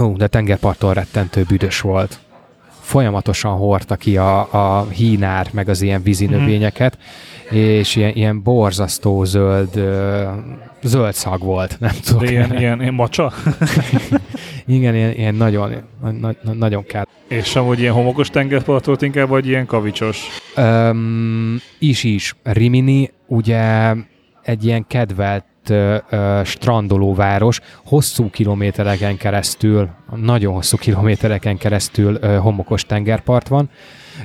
[0.00, 2.18] Ó, de tengerparton rettentő büdös volt.
[2.80, 6.38] Folyamatosan hordta ki a, a hínár, meg az ilyen vízi mm-hmm.
[6.38, 6.98] növényeket,
[7.50, 9.74] és ilyen, ilyen borzasztó zöld,
[10.82, 12.24] zöld szag volt, nem tudom.
[12.24, 13.32] De ilyen, ilyen, ilyen macsa?
[14.66, 15.72] Igen, ilyen, ilyen nagyon,
[16.20, 17.04] na, nagyon kell.
[17.28, 20.26] És amúgy ilyen homokos tengerpart volt inkább, vagy ilyen kavicsos?
[20.56, 22.34] Um, is is.
[22.42, 23.94] Rimini ugye
[24.42, 33.48] egy ilyen kedvelt uh, strandolóváros, hosszú kilométereken keresztül, nagyon hosszú kilométereken keresztül uh, homokos tengerpart
[33.48, 33.70] van,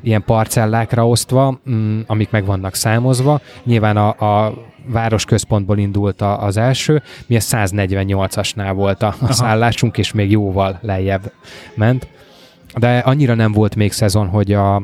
[0.02, 3.42] ilyen parcellákra osztva, um, amik meg vannak számozva.
[3.64, 4.08] Nyilván a,
[4.46, 4.54] a
[4.86, 10.80] városközpontból indult a, az első, mi a 148-asnál volt a, a szállásunk, és még jóval
[10.82, 11.32] lejjebb
[11.76, 12.08] ment.
[12.78, 14.82] De annyira nem volt még szezon, hogy a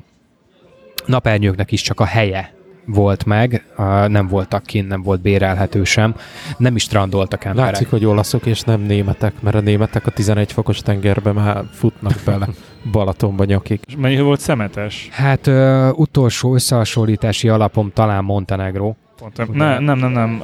[1.05, 2.57] napernyőknek is csak a helye
[2.93, 3.65] volt meg,
[4.07, 6.15] nem voltak kint, nem volt bérelhető sem,
[6.57, 7.71] nem is strandoltak emberek.
[7.71, 12.13] Látszik, hogy olaszok és nem németek, mert a németek a 11 fokos tengerbe már futnak
[12.25, 12.47] bele
[12.91, 13.83] Balatonba nyakik.
[13.87, 15.07] És mennyi volt szemetes?
[15.11, 18.93] Hát ö, utolsó összehasonlítási alapom talán Montenegro.
[19.17, 20.41] Pont, ne, nem, nem, nem.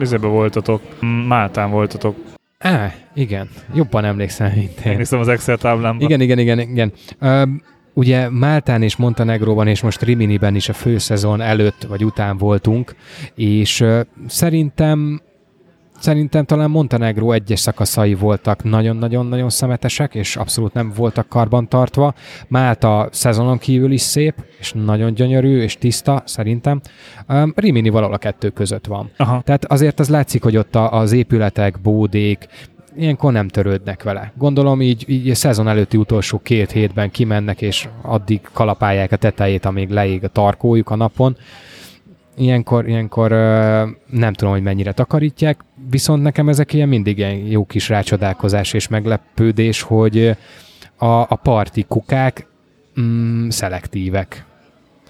[0.00, 0.82] Uh, voltatok.
[1.26, 2.16] Máltán voltatok.
[2.58, 3.48] Á, igen.
[3.74, 4.92] Jobban emlékszem, mint én.
[4.92, 6.06] Én az Excel táblámban.
[6.06, 6.92] Igen, igen, igen, igen.
[7.20, 7.48] Uh,
[7.96, 12.94] ugye Máltán és Montenegróban és most Riminiben is a főszezon előtt vagy után voltunk,
[13.34, 13.84] és
[14.26, 15.20] szerintem
[15.98, 22.14] Szerintem talán Montenegro egyes szakaszai voltak nagyon-nagyon-nagyon szemetesek, és abszolút nem voltak karbantartva.
[22.48, 26.80] Málta szezonon kívül is szép, és nagyon gyönyörű, és tiszta, szerintem.
[27.28, 29.10] Um, Rimini valahol a kettő között van.
[29.16, 29.42] Aha.
[29.44, 32.48] Tehát azért az látszik, hogy ott az épületek, bódék,
[32.98, 34.32] ilyenkor nem törődnek vele.
[34.36, 39.64] Gondolom így, így a szezon előtti utolsó két hétben kimennek, és addig kalapálják a tetejét,
[39.64, 41.36] amíg leég a tarkójuk a napon
[42.36, 43.30] ilyenkor, ilyenkor
[44.10, 48.88] nem tudom, hogy mennyire takarítják, viszont nekem ezek ilyen mindig ilyen jó kis rácsodálkozás és
[48.88, 50.36] meglepődés, hogy
[50.96, 52.46] a, a parti kukák
[53.00, 54.44] mm, szelektívek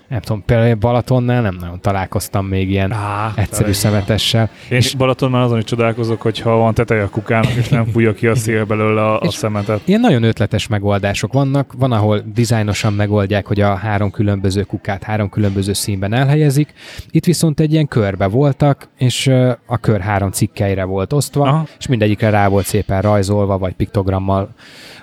[0.08, 4.50] nem tudom, például Balatonnál nem nagyon találkoztam még ilyen Á, egyszerű szemetessel.
[4.70, 8.14] Én és Balaton már azon is csodálkozok, hogyha van teteje a kukának, és nem fújja
[8.14, 9.80] ki a szél belőle a, a szemetet.
[9.84, 11.72] Ilyen nagyon ötletes megoldások vannak.
[11.78, 16.72] Van, ahol dizájnosan megoldják, hogy a három különböző kukát három különböző színben elhelyezik.
[17.10, 19.30] Itt viszont egy ilyen körbe voltak, és
[19.66, 21.66] a kör három cikkeire volt osztva, Aha.
[21.78, 24.48] és mindegyikre rá volt szépen rajzolva, vagy piktogrammal,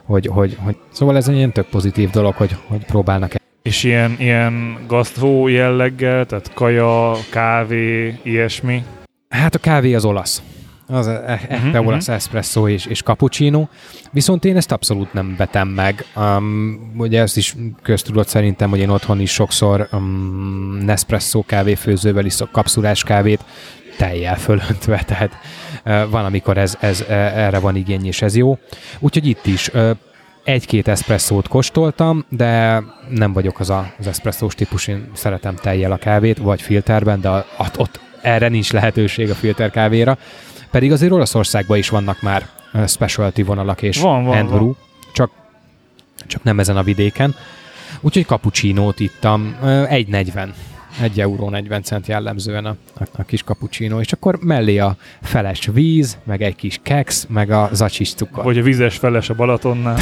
[0.04, 0.78] hogy, hogy, hogy...
[0.92, 6.26] Szóval ez egy ilyen tök pozitív dolog, hogy, hogy próbálnak És ilyen, ilyen gasztró jelleggel,
[6.26, 8.84] tehát kaja, kávé, ilyesmi?
[9.30, 10.42] Hát a kávé az olasz.
[10.88, 12.16] Az e- e- Mhm, uh-huh, olasz mhm.
[12.16, 13.68] espresso és, és cappuccino,
[14.12, 16.06] viszont én ezt abszolút nem vetem meg.
[16.16, 22.52] Um, ugye ezt is köztudott szerintem, hogy én otthon is sokszor um, Nespresso kávéfőzővel iszok
[22.52, 23.44] kapszulás kávét,
[23.98, 25.38] tejjel fölöntve, tehát
[25.86, 28.58] uh, van, amikor ez, ez, uh, erre van igény, és ez jó.
[29.00, 29.90] Úgyhogy itt is uh,
[30.44, 35.98] egy-két eszpresszót kóstoltam, de nem vagyok az a, az eszpresszós típus, én szeretem tejjel a
[35.98, 40.18] kávét, vagy filterben, de ott, ott erre nincs lehetőség a filter kávéra.
[40.72, 42.48] Pedig azért Olaszországban is vannak már
[42.88, 44.78] specialty vonalak és Van, van, hand van.
[45.14, 45.32] csak,
[46.28, 47.36] csak nem ezen a vidéken.
[48.02, 50.48] Úgyhogy cappuccinót ittam, ö, 1,40.
[51.02, 55.70] 1 euró 40 cent jellemzően a, a, a kis cappuccino, és akkor mellé a feles
[55.74, 58.44] víz, meg egy kis keks, meg a zacsis cukor.
[58.44, 59.98] Vagy a vizes feles a Balatonnál.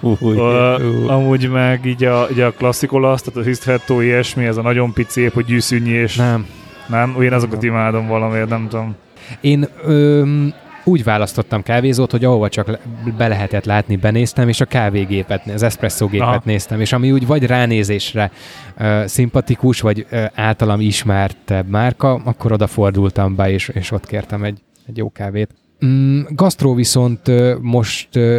[0.00, 1.08] Új, ú.
[1.08, 4.92] amúgy meg így a, így a klasszik olasz, tehát a ristretto ilyesmi, ez a nagyon
[4.92, 6.46] pici, hogy gyűszűnyi, és nem.
[6.88, 7.10] Nem.
[7.14, 7.22] nem?
[7.22, 8.96] Én azokat imádom valamiért, nem tudom.
[9.40, 10.54] Én öm,
[10.88, 12.78] úgy választottam kávézót, hogy ahova csak
[13.16, 16.42] be lehetett látni, benéztem, és a kávégépet, az espresso gépet Aha.
[16.44, 18.30] néztem, és ami úgy vagy ránézésre
[18.78, 24.58] ö, szimpatikus, vagy ö, általam ismertebb márka, akkor odafordultam be, és, és ott kértem egy,
[24.86, 25.54] egy jó kávét.
[25.86, 28.38] Mm, gasztró viszont ö, most ö,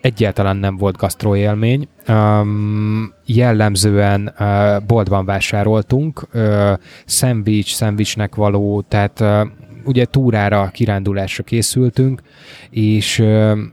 [0.00, 1.88] egyáltalán nem volt gasztró élmény.
[2.08, 6.72] Um, jellemzően uh, boltban vásároltunk, uh,
[7.04, 9.46] szendvics, szendvicsnek való, tehát uh,
[9.86, 12.20] ugye túrára, kirándulásra készültünk,
[12.70, 13.18] és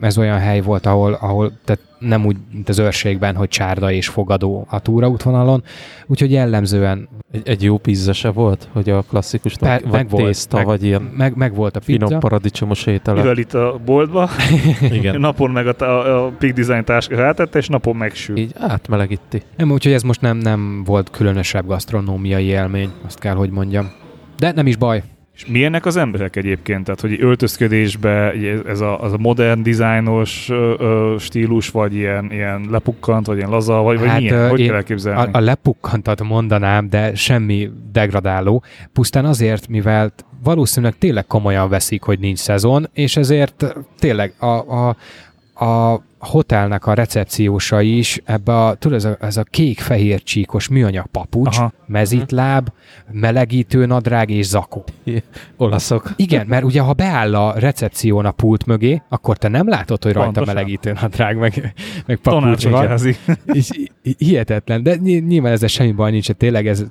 [0.02, 4.08] ez olyan hely volt, ahol, ahol tehát nem úgy, mint az őrségben, hogy csárda és
[4.08, 5.64] fogadó a túraútvonalon,
[6.06, 10.26] úgyhogy jellemzően Egy, egy jó pizza se volt, hogy a klasszikus Pe- vagy meg volt,
[10.26, 12.06] tészta, meg- vagy ilyen meg, meg volt a pizza.
[12.06, 13.22] finom paradicsomos ételek.
[13.22, 14.30] Mivel itt a boltba,
[14.92, 15.20] Igen.
[15.20, 18.38] napon meg a, a, a Peak Design táska rátette, és napon megsül.
[18.38, 19.42] Így átmelegíti.
[19.58, 23.92] Nem, úgyhogy ez most nem, nem volt különösebb gasztronómiai élmény, azt kell, hogy mondjam.
[24.38, 25.04] De nem is baj.
[25.36, 26.84] És milyenek az emberek egyébként?
[26.84, 28.32] Tehát, hogy öltözködésbe
[28.68, 33.74] ez a, az a modern dizájnos ö, stílus, vagy ilyen, ilyen lepukkant, vagy ilyen laza,
[33.82, 34.36] vagy, vagy Hát, milyen?
[34.40, 35.32] ö, Hogy kell elképzelni?
[35.32, 38.64] A, a lepukkantat mondanám, de semmi degradáló.
[38.94, 44.96] Pusztán azért, mivel valószínűleg tényleg komolyan veszik, hogy nincs szezon, és ezért tényleg a, a,
[45.66, 51.06] a hotelnek a recepciósa is ebbe a, tudod, ez a, ez a kék-fehér csíkos műanyag
[51.06, 51.72] papucs, Aha.
[51.88, 52.70] mezitláb,
[53.12, 54.84] melegítő nadrág és zakó.
[55.58, 56.12] Olaszok.
[56.16, 60.14] Igen, mert ugye ha beáll a recepción a pult mögé, akkor te nem látod, hogy
[60.14, 60.56] rajta Pontosan.
[60.56, 61.74] melegítő nadrág, meg,
[62.06, 62.98] meg papucs van.
[64.18, 66.84] Hihetetlen, de ny- nyilván ezzel semmi baj nincs, tényleg ez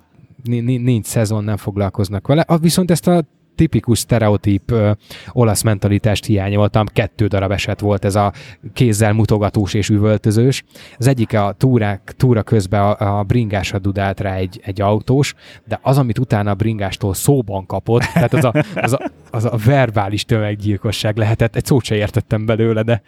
[0.43, 2.47] ni- ni- nincs szezon, nem foglalkoznak vele.
[2.61, 4.91] Viszont ezt a tipikus sztereotíp ö,
[5.33, 6.87] olasz mentalitást hiányoltam.
[6.87, 8.33] Kettő darab eset volt ez a
[8.73, 10.65] kézzel mutogatós és üvöltözős.
[10.99, 15.35] Az egyik a túrák, túra közben a, a bringásra dudált rá egy, egy autós,
[15.69, 19.57] de az, amit utána a bringástól szóban kapott, tehát az a, az a, az a
[19.65, 21.57] verbális tömeggyilkosság lehetett.
[21.57, 23.03] Egy szót se értettem belőle, de,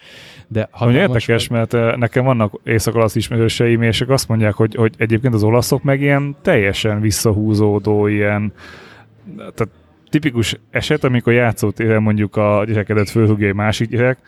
[0.48, 4.74] de Ami hatalmas érdekes, mert eh, nekem vannak észak-olasz ismerőseim, és ők azt mondják, hogy,
[4.74, 8.52] hogy egyébként az olaszok meg ilyen teljesen visszahúzódó, ilyen
[9.37, 9.68] tehát
[10.20, 14.18] tipikus eset, amikor játszótéren mondjuk a gyerekedet fölhúgja egy másik gyerek,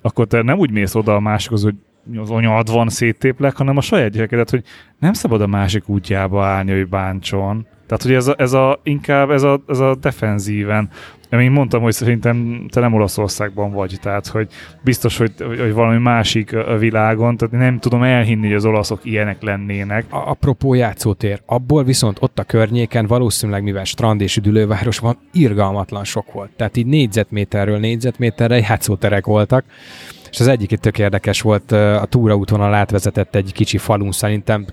[0.00, 1.74] akkor te nem úgy mész oda a másikhoz, hogy
[2.16, 4.62] az anyad van, széttéplek, hanem a saját gyerekedet, hogy
[4.98, 7.66] nem szabad a másik útjába állni, hogy bántson.
[7.86, 10.88] Tehát, hogy ez a, ez a inkább ez a, ez a defenzíven.
[11.30, 14.48] Én mondtam, hogy szerintem te nem Olaszországban vagy, tehát, hogy
[14.80, 19.42] biztos, hogy, hogy valami másik a világon, tehát nem tudom elhinni, hogy az olaszok ilyenek
[19.42, 20.04] lennének.
[20.08, 26.04] A- apropó játszótér, abból viszont ott a környéken valószínűleg, mivel strand és üdülőváros van, irgalmatlan
[26.04, 26.50] sok volt.
[26.56, 29.64] Tehát így négyzetméterről négyzetméterre játszóterek voltak,
[30.36, 34.66] és az egyik itt tök érdekes volt, a túraútvonal átvezetett egy kicsi falun, szerintem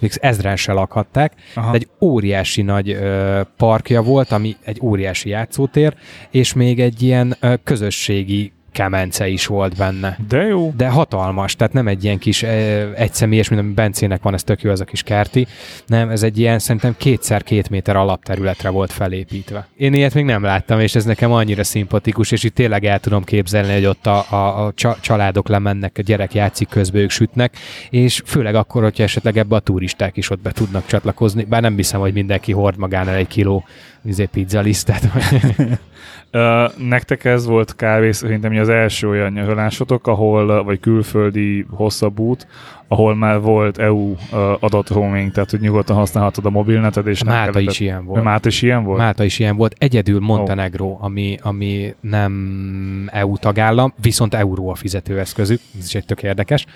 [0.00, 1.70] még ezren se lakhatták, Aha.
[1.70, 5.94] de egy óriási nagy ö, parkja volt, ami egy óriási játszótér,
[6.30, 10.18] és még egy ilyen ö, közösségi kemence is volt benne.
[10.28, 10.72] De jó.
[10.76, 14.62] De hatalmas, tehát nem egy ilyen kis eh, egyszemélyes, mint ami Bencének van, ez tök
[14.62, 15.46] jó, ez a kis kerti,
[15.86, 19.66] nem, ez egy ilyen szerintem kétszer két méter alapterületre volt felépítve.
[19.76, 23.24] Én ilyet még nem láttam, és ez nekem annyira szimpatikus, és itt tényleg el tudom
[23.24, 27.56] képzelni, hogy ott a, a, a csa- családok lemennek, a gyerek játszik, közben ők sütnek,
[27.90, 31.76] és főleg akkor, hogyha esetleg ebbe a turisták is ott be tudnak csatlakozni, bár nem
[31.76, 33.64] hiszem, hogy mindenki hord magánál egy kiló
[34.04, 35.12] izé, pizza lisztet.
[35.12, 35.26] vagy-
[35.58, 35.72] Uh,
[36.76, 42.46] nektek ez volt kávé szerintem az első olyan nyaralásotok, ahol, vagy külföldi hosszabb út,
[42.88, 44.16] ahol már volt EU uh,
[44.60, 48.22] adatroaming, tehát hogy nyugodtan használhatod a mobilneted, és nem Málta kellett- is ilyen volt.
[48.22, 48.98] Málta is ilyen volt?
[48.98, 49.74] Málta is ilyen volt.
[49.78, 55.60] Egyedül Montenegro, ami, ami nem EU tagállam, viszont euró a fizetőeszközük.
[55.78, 56.66] Ez is egy tök érdekes.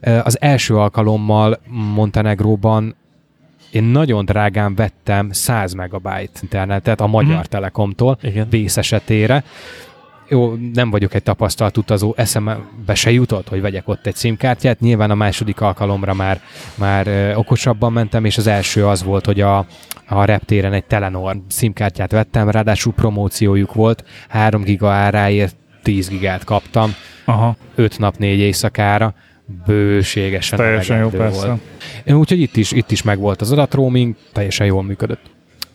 [0.00, 1.58] Az első alkalommal
[1.94, 2.94] Montenegróban
[3.70, 7.44] én nagyon drágán vettem 100 megabyte internetet a Magyar Mhm.
[7.48, 8.46] Telekomtól Igen.
[8.50, 9.44] vész esetére.
[10.28, 14.80] Jó, nem vagyok egy tapasztalt utazó, eszembe se jutott, hogy vegyek ott egy SIM-kártyát.
[14.80, 16.40] Nyilván a második alkalomra már,
[16.74, 19.66] már okosabban mentem, és az első az volt, hogy a,
[20.08, 26.94] a reptéren egy Telenor SIM-kártyát vettem, ráadásul promóciójuk volt, 3 giga áráért 10 gigát kaptam,
[27.24, 29.14] Aha, 5 nap 4 éjszakára,
[29.66, 31.46] bőségesen teljesen jó, persze.
[31.46, 32.20] volt.
[32.20, 35.20] Úgyhogy itt is, itt is megvolt az adatroaming, teljesen jól működött.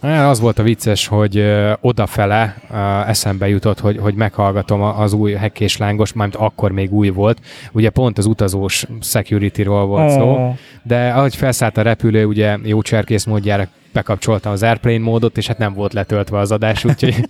[0.01, 2.75] Á, Az volt a vicces, hogy ö, odafele ö,
[3.07, 7.39] eszembe jutott, hogy, hogy meghallgatom az új hekkés lángos, mármint akkor még új volt.
[7.71, 12.81] Ugye pont az utazós security-ról volt szó, Ó, de ahogy felszállt a repülő, ugye jó
[12.81, 17.15] cserkész módjára bekapcsoltam az airplane módot, és hát nem volt letöltve az adás, úgyhogy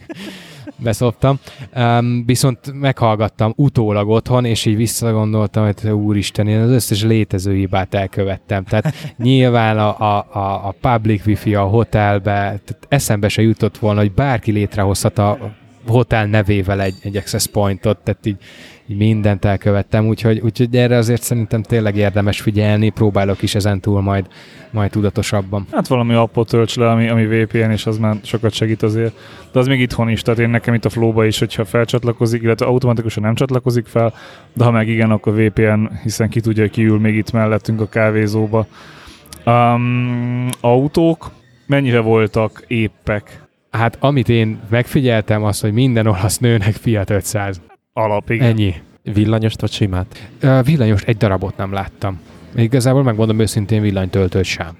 [0.78, 1.40] beszoptam.
[1.76, 7.94] Um, viszont meghallgattam utólag otthon, és így visszagondoltam, hogy úristen, én az összes létező hibát
[7.94, 8.64] elkövettem.
[8.64, 14.00] Tehát nyilván a, a, a, a public wifi a hotelbe, tehát eszembe se jutott volna,
[14.00, 15.38] hogy bárki létrehozhat a
[15.88, 21.22] hotel nevével egy, egy access pointot, tehát így, így mindent elkövettem, úgyhogy, úgyhogy erre azért
[21.22, 24.26] szerintem tényleg érdemes figyelni, próbálok is ezen túl majd,
[24.72, 25.66] majd tudatosabban.
[25.72, 29.14] Hát valami appot tölts le, ami, ami VPN, és az már sokat segít azért.
[29.52, 32.66] De az még itthon is, tehát én nekem itt a Flow-ba is, hogyha felcsatlakozik, illetve
[32.66, 34.14] automatikusan nem csatlakozik fel,
[34.54, 37.90] de ha meg igen, akkor VPN, hiszen ki tudja, hogy kiül még itt mellettünk a
[37.90, 38.68] kávézóba.
[39.46, 41.32] Um, autók
[41.66, 43.44] mennyire voltak éppek?
[43.72, 47.62] Hát amit én megfigyeltem, az, hogy minden olasz nőnek Fiat 500.
[47.98, 48.48] Alap, igen.
[48.48, 48.74] Ennyi.
[49.14, 50.30] Villanyost vagy simát?
[50.40, 52.20] Ö, Villanyos egy darabot nem láttam.
[52.56, 54.78] Igazából megmondom őszintén villanytöltőt sem.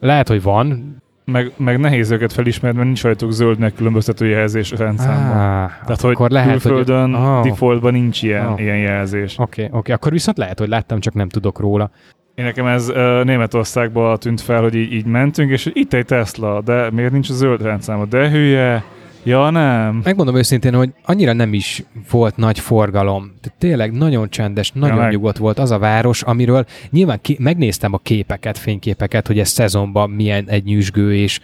[0.00, 0.96] Lehet, hogy van.
[1.24, 5.36] Meg, meg nehéz őket felismerni, mert nincs rajtuk zöldnek különböztető jelzés rendszámban.
[5.38, 7.28] Ah, Tehát, hogy akkor lehet, külföldön hogy...
[7.28, 7.42] Oh.
[7.44, 8.60] defaultban nincs ilyen, Oh.
[8.60, 9.38] ilyen jelzés.
[9.38, 9.94] Oké, okay, okay.
[9.94, 11.90] akkor viszont lehet, hogy láttam, csak nem tudok róla.
[12.34, 16.60] Én nekem ez uh, Németországban tűnt fel, hogy így, így mentünk, és itt egy Tesla,
[16.60, 18.04] de miért nincs a zöld rendszáma?
[18.04, 18.84] De hülye,
[19.22, 20.00] ja nem.
[20.04, 23.32] Megmondom őszintén, hogy annyira nem is volt nagy forgalom.
[23.40, 25.10] Tehát tényleg nagyon csendes, nagyon meg.
[25.10, 30.10] nyugodt volt az a város, amiről nyilván ki, megnéztem a képeket, fényképeket, hogy ez szezonban
[30.10, 31.40] milyen egy nyüzsgő, és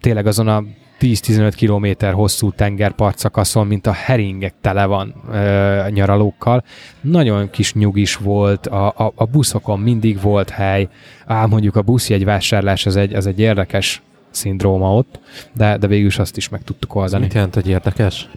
[0.00, 0.64] tényleg azon a
[1.00, 6.64] 10-15 kilométer hosszú tengerpartszakaszon, mint a heringek tele van ö, nyaralókkal.
[7.00, 10.88] Nagyon kis nyugis volt, a, a, a buszokon mindig volt hely.
[11.26, 15.20] Á, mondjuk a buszjegyvásárlás az egy, az egy érdekes szindróma ott,
[15.54, 17.22] de, de végül is azt is meg tudtuk oldani.
[17.22, 18.28] Mit jelent, hogy érdekes?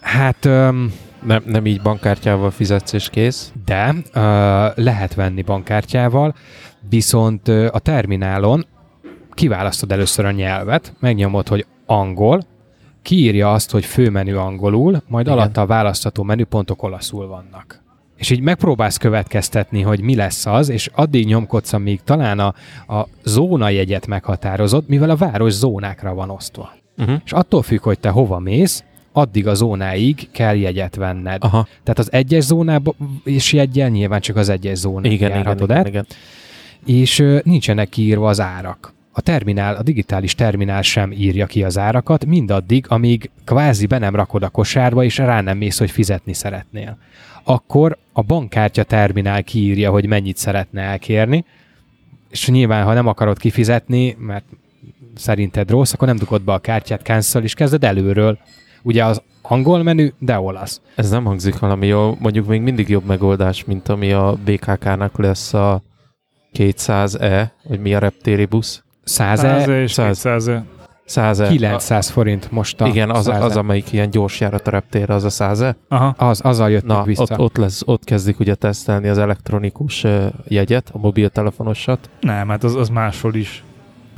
[0.00, 3.52] Hát öm, Nem, nem így bankkártyával fizetsz és kész?
[3.64, 6.34] de ö, lehet venni bankkártyával,
[6.88, 8.66] viszont ö, a terminálon
[9.32, 12.42] kiválasztod először a nyelvet, megnyomod, hogy angol,
[13.02, 15.38] kiírja azt, hogy főmenü angolul, majd Igen.
[15.38, 17.82] alatta a választható menüpontok olaszul vannak.
[18.18, 22.54] És így megpróbálsz következtetni, hogy mi lesz az, és addig nyomkodsz, amíg talán a,
[22.94, 26.72] a zónajegyet meghatározod, mivel a város zónákra van osztva.
[26.98, 27.20] Uh-huh.
[27.24, 31.44] És attól függ, hogy te hova mész, addig a zónáig kell jegyet venned.
[31.44, 32.94] Aha, Tehát az egyes zónába
[33.24, 36.06] és jegyen nyilván csak az egyes zónában igen, igen, járhatod igen, át, igen.
[36.86, 38.94] és ö, nincsenek kiírva az árak.
[39.12, 44.14] A terminál, a digitális terminál sem írja ki az árakat, mindaddig, amíg kvázi be nem
[44.14, 46.98] rakod a kosárba, és rá nem mész, hogy fizetni szeretnél.
[47.50, 51.44] Akkor a bankkártya terminál kiírja, hogy mennyit szeretne elkérni,
[52.30, 54.44] és nyilván, ha nem akarod kifizetni, mert
[55.14, 58.38] szerinted rossz, akkor nem dugod be a kártyát, cancel, és kezded előről.
[58.82, 60.80] Ugye az angol menü, de olasz.
[60.94, 65.54] Ez nem hangzik valami jó, mondjuk még mindig jobb megoldás, mint ami a BKK-nak lesz
[65.54, 65.82] a
[66.54, 68.82] 200E, vagy mi a reptéri busz?
[69.04, 70.06] 100 100 és 100.
[70.06, 70.77] 200
[71.08, 71.46] 100E.
[71.48, 75.24] 900 forint most a Igen, az, 100 az, amelyik ilyen gyors járat a reptérre, az
[75.24, 76.14] a 100 Aha.
[76.18, 77.22] az, azzal jöttünk Na, vissza.
[77.22, 80.06] ott, ott, lesz, ott kezdik ugye tesztelni az elektronikus
[80.48, 82.10] jegyet, a mobiltelefonosat.
[82.20, 83.64] Nem, hát az, az máshol is.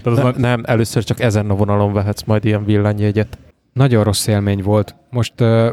[0.03, 3.39] Tehát az Ne, ne, nem, először csak ezen a vonalon vehetsz majd ilyen villanyjegyet.
[3.73, 4.95] Nagyon rossz élmény volt.
[5.11, 5.69] Most uh,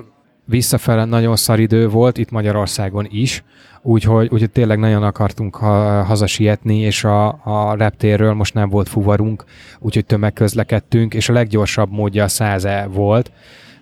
[0.48, 3.44] visszafele nagyon szar idő volt, itt Magyarországon is,
[3.82, 9.44] úgyhogy, úgyhogy tényleg nagyon akartunk ha, hazasietni, és a, a reptérről most nem volt fuvarunk,
[9.80, 13.32] úgyhogy tömegközlekedtünk, és a leggyorsabb módja a 100 volt,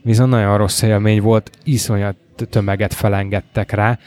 [0.01, 2.15] viszont nagyon rossz élmény volt, iszonyat
[2.49, 3.99] tömeget felengedtek rá,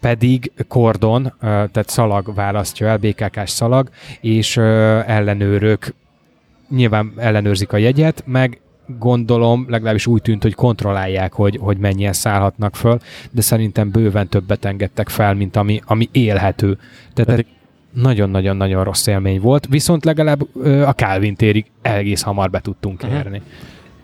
[0.00, 3.88] pedig kordon, eh, tehát szalag választja el, BKK-s szalag,
[4.20, 5.94] és ellenőrök
[6.68, 8.60] nyilván ellenőrzik a jegyet, meg
[8.98, 12.98] gondolom, legalábbis úgy tűnt, hogy kontrollálják, hogy, hogy mennyien szállhatnak föl,
[13.30, 16.78] de szerintem bőven többet engedtek fel, mint ami, ami élhető.
[17.14, 17.46] Tehát Pedig...
[17.92, 23.42] nagyon-nagyon-nagyon rossz élmény volt, viszont legalább ö, a Calvin térig egész hamar be tudtunk érni.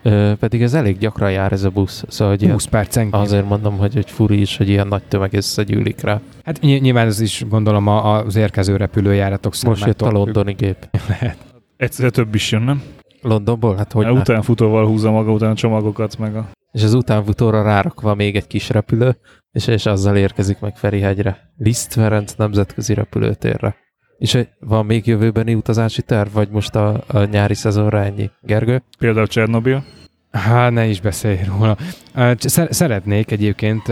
[0.02, 2.04] Ö, pedig ez elég gyakran jár ez a busz.
[2.08, 3.22] Szóval, hogy 20 percenként.
[3.22, 6.20] Azért mondom, hogy, hogy furi is, hogy ilyen nagy tömeg összegyűlik rá.
[6.44, 9.86] Hát ny- nyilván ez is gondolom az érkező repülőjáratok számától.
[9.86, 10.88] Most jött a londoni gép.
[11.08, 11.36] Lehet.
[11.76, 12.82] Egyszer több is jön, nem?
[13.24, 13.76] Londonból?
[13.76, 16.48] Hát hogy Utánfutóval húzza maga után a csomagokat meg a...
[16.72, 19.16] És az utánfutóra rárakva még egy kis repülő,
[19.50, 21.52] és, és azzal érkezik meg Ferihegyre.
[21.56, 23.76] Liszt Ferenc nemzetközi repülőtérre.
[24.18, 28.30] És van még jövőbeni utazási terv, vagy most a, a nyári szezonra ennyi?
[28.40, 28.82] Gergő?
[28.98, 29.84] Például Csernobil?
[30.34, 31.76] Hát ne is beszélj róla.
[32.70, 33.82] Szeretnék egyébként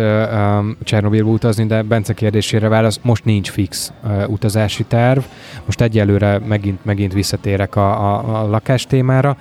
[0.82, 3.92] Csernobilba utazni, de Bence kérdésére válasz, most nincs fix
[4.26, 5.20] utazási terv.
[5.64, 9.36] Most egyelőre megint, megint visszatérek a, a, a lakás témára.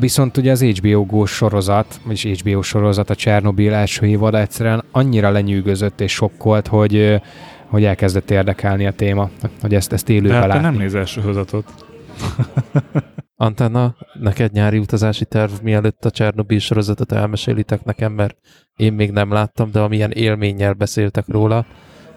[0.00, 5.30] Viszont ugye az HBO Go sorozat, vagyis HBO sorozat, a Csernobil első évad egyszerűen annyira
[5.30, 7.20] lenyűgözött és sokkolt, hogy
[7.66, 10.62] hogy elkezdett érdekelni a téma, hogy ezt, ezt élőben látni.
[10.62, 11.64] nem nézel sorozatot.
[13.40, 18.36] Antenna, neked nyári utazási terv, mielőtt a Csernobyl sorozatot elmesélitek nekem, mert
[18.76, 21.66] én még nem láttam, de amilyen élménnyel beszéltek róla,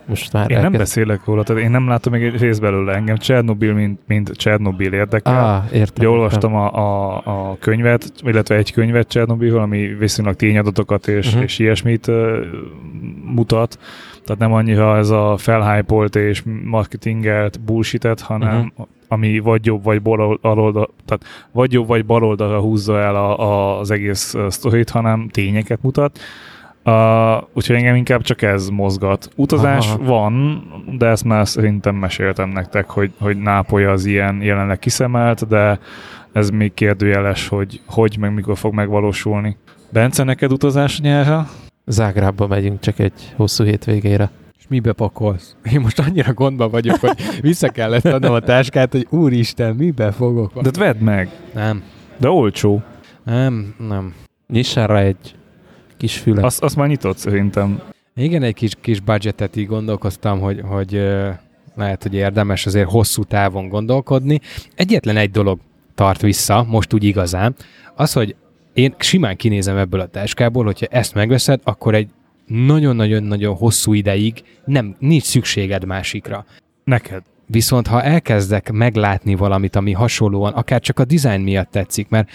[0.06, 0.72] most már Én elkezd...
[0.72, 3.18] nem beszélek róla, tehát én nem látom még egy rész belőle engem.
[3.18, 5.46] Csernobyl, mint, mint Csernobyl érdekel.
[5.46, 5.96] Ah, értem.
[5.98, 11.44] Ugye olvastam a, a, a könyvet, illetve egy könyvet Csernobylról, ami viszonylag tényadatokat és, uh-huh.
[11.44, 12.38] és ilyesmit uh,
[13.26, 13.80] mutat.
[14.24, 20.02] Tehát nem annyira ez a felhájpolt és marketingelt bullshitet, hanem uh-huh ami vagy jobb, vagy
[20.02, 25.82] baloldal, tehát vagy jobb, vagy baloldalra húzza el a, a, az egész sztorit, hanem tényeket
[25.82, 26.20] mutat.
[26.86, 29.30] Uh, úgyhogy engem inkább csak ez mozgat.
[29.36, 30.04] Utazás Aha.
[30.04, 30.64] van,
[30.98, 35.80] de ezt már szerintem meséltem nektek, hogy, hogy Nápoly az ilyen jelenleg kiszemelt, de
[36.34, 39.58] ez még kérdőjeles, hogy hogy, meg mikor fog megvalósulni.
[39.90, 41.46] Bence, neked utazás nyerre?
[41.86, 44.30] Zágrábba megyünk csak egy hosszú hétvégére
[44.72, 45.56] mibe pakolsz?
[45.74, 50.62] Én most annyira gondban vagyok, hogy vissza kellett adnom a táskát, hogy úristen, mibe fogok?
[50.62, 51.30] De vedd meg.
[51.54, 51.84] Nem.
[52.18, 52.84] De olcsó.
[53.24, 54.14] Nem, nem.
[54.48, 55.36] Nyissál rá egy
[55.98, 56.44] kis fület.
[56.44, 57.82] Azt, azt már nyitott szerintem.
[58.16, 61.02] Igen, egy kis, kis budgetet így gondolkoztam, hogy, hogy
[61.76, 64.40] lehet, hogy érdemes azért hosszú távon gondolkodni.
[64.76, 65.60] Egyetlen egy dolog
[65.96, 67.56] tart vissza, most úgy igazán,
[67.96, 68.36] az, hogy
[68.74, 72.10] én simán kinézem ebből a táskából, hogyha ezt megveszed, akkor egy
[72.52, 76.46] nagyon-nagyon-nagyon hosszú ideig nem, nincs szükséged másikra.
[76.84, 77.22] Neked.
[77.46, 82.30] Viszont ha elkezdek meglátni valamit, ami hasonlóan, akár csak a design miatt tetszik, mert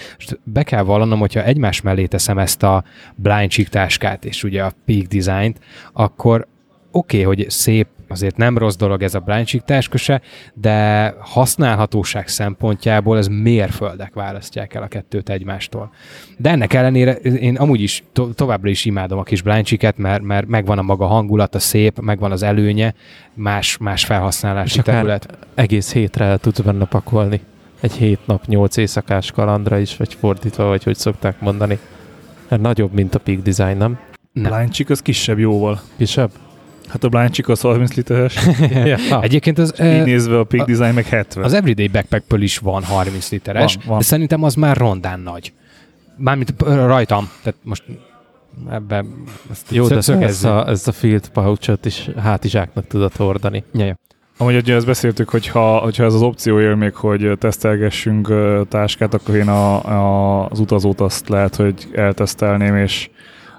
[0.44, 5.06] be kell vallanom, hogyha egymás mellé teszem ezt a blind táskát és ugye a peak
[5.06, 5.60] design-t,
[5.92, 6.46] akkor
[6.90, 10.20] oké, okay, hogy szép azért nem rossz dolog ez a blind tásköse,
[10.54, 15.90] de használhatóság szempontjából ez mérföldek választják el a kettőt egymástól.
[16.36, 20.46] De ennek ellenére én amúgy is to- továbbra is imádom a kis blind mert, mert
[20.46, 22.94] megvan a maga hangulata, szép, megvan az előnye,
[23.34, 25.38] más, más felhasználási terület.
[25.54, 27.40] egész hétre el tudsz benne pakolni.
[27.80, 31.78] Egy hét nap, nyolc éjszakás kalandra is, vagy fordítva, vagy hogy szokták mondani.
[32.48, 33.98] Mert nagyobb, mint a Peak Design, nem?
[34.32, 34.52] nem.
[34.52, 35.80] Blind az kisebb jóval.
[35.96, 36.30] Kisebb?
[36.88, 38.38] Hát a Blind Chick az 30 literes.
[38.84, 39.22] ja.
[39.22, 39.74] Egyébként az...
[39.80, 41.44] Így nézve a Peak a, Design meg 70.
[41.44, 43.98] Az Everyday backpack is van 30 literes, van, van.
[43.98, 45.52] de szerintem az már rondán nagy.
[46.16, 47.82] Mármint rajtam, tehát most
[48.70, 53.64] ebben ezt Jó, de ez a, ez a field pouch is hátizsáknak tudod hordani.
[53.72, 53.98] Ja, ja.
[54.38, 58.32] Amúgy ugye ezt beszéltük, hogy ha, hogyha ez az opció él még, hogy tesztelgessünk
[58.68, 63.10] táskát, akkor én a, a, az utazót azt lehet, hogy eltesztelném, és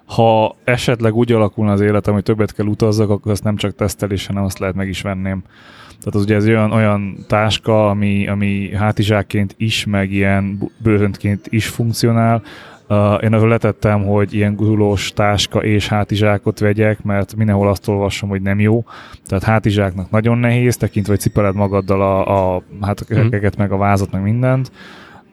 [0.07, 4.27] ha esetleg úgy alakulna az életem, hogy többet kell utazzak, akkor azt nem csak tesztelés,
[4.27, 5.43] hanem azt lehet meg is venném.
[5.87, 11.67] Tehát az ugye ez olyan, olyan táska, ami, ami hátizsákként is, meg ilyen bőröntként is
[11.67, 12.41] funkcionál.
[12.89, 18.29] Uh, én arról letettem, hogy ilyen gurulós táska és hátizsákot vegyek, mert mindenhol azt olvasom,
[18.29, 18.85] hogy nem jó.
[19.25, 23.59] Tehát hátizsáknak nagyon nehéz, tekintve, hogy cipeled magaddal a, a hátakeket, mm.
[23.61, 24.71] meg a vázat, meg mindent.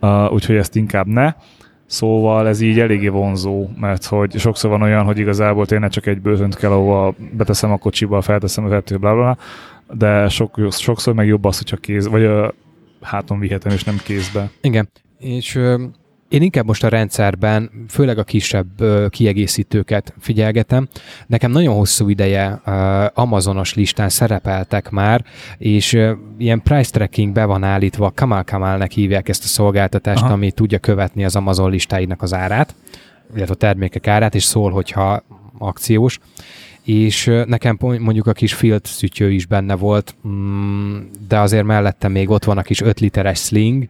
[0.00, 1.32] Uh, úgyhogy ezt inkább ne.
[1.94, 6.20] Szóval ez így eléggé vonzó, mert hogy sokszor van olyan, hogy igazából tényleg csak egy
[6.20, 9.36] bőzönt kell, ahova beteszem a kocsiba, felteszem a vető, bla, bla,
[9.92, 12.54] de sok, sokszor meg jobb az, hogyha kéz, vagy a
[13.00, 14.50] háton vihetem, és nem kézbe.
[14.60, 14.88] Igen,
[15.18, 15.58] és
[16.28, 18.66] én inkább most a rendszerben, főleg a kisebb
[19.08, 20.88] kiegészítőket figyelgetem.
[21.26, 22.60] Nekem nagyon hosszú ideje
[23.14, 25.24] Amazonos listán szerepeltek már,
[25.58, 25.98] és
[26.38, 30.32] ilyen price tracking be van állítva, Kamal Kamalnek hívják ezt a szolgáltatást, Aha.
[30.32, 32.74] ami tudja követni az Amazon listáinak az árát,
[33.34, 35.22] illetve a termékek árát, és szól, hogyha
[35.58, 36.18] akciós
[36.84, 40.98] és nekem mondjuk a kis filt szütyő is benne volt, mm,
[41.28, 43.88] de azért mellette még ott van a kis 5 literes sling,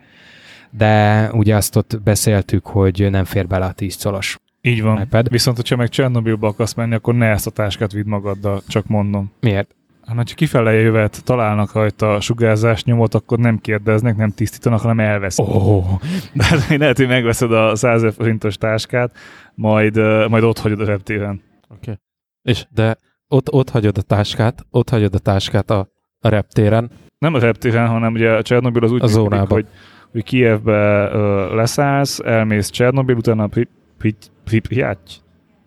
[0.77, 5.01] de ugye azt ott beszéltük, hogy nem fér bele a 10 colos Így van.
[5.01, 5.29] iPad.
[5.29, 9.33] Viszont, hogyha meg Csernobilba akarsz menni, akkor ne ezt a táskát vidd magaddal, csak mondom.
[9.41, 9.75] Miért?
[10.07, 15.47] Hát, ha kifele jövet találnak rajta sugárzás nyomot, akkor nem kérdeznek, nem tisztítanak, hanem elveszik.
[15.47, 15.85] Oh.
[16.33, 19.17] De hát lehet, hogy megveszed a 100 ezer forintos táskát,
[19.55, 19.97] majd,
[20.29, 21.43] majd ott hagyod a reptéren.
[21.69, 21.99] Okay.
[22.43, 22.97] És de
[23.29, 25.89] ott, ott hagyod a táskát, ott hagyod a táskát a,
[26.21, 26.91] a reptéren.
[27.19, 29.67] Nem a reptéren, hanem ugye a Csernobil az úgy A működik, hogy,
[30.15, 34.99] hogy Kievbe uh, leszállsz, elmész Csernobil, utána Pri- Pri- Pripyat,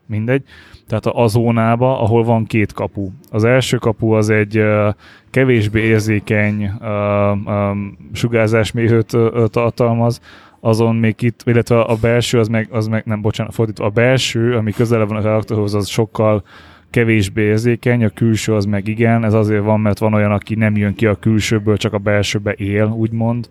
[0.06, 0.44] mindegy,
[0.88, 3.10] tehát a, zónába, ahol van két kapu.
[3.32, 4.64] Az első kapu az egy
[5.30, 9.18] kevésbé érzékeny uh, um, sugárzásmérőt
[9.50, 10.22] tartalmaz,
[10.60, 14.56] azon még itt, illetve a belső, az meg, az meg nem, bocsánat, fordítva, a belső,
[14.56, 16.44] ami közelebb van a reaktorhoz, az sokkal
[16.90, 20.76] kevésbé érzékeny, a külső az meg igen, ez azért van, mert van olyan, aki nem
[20.76, 23.50] jön ki a külsőből, csak a belsőbe él, úgymond.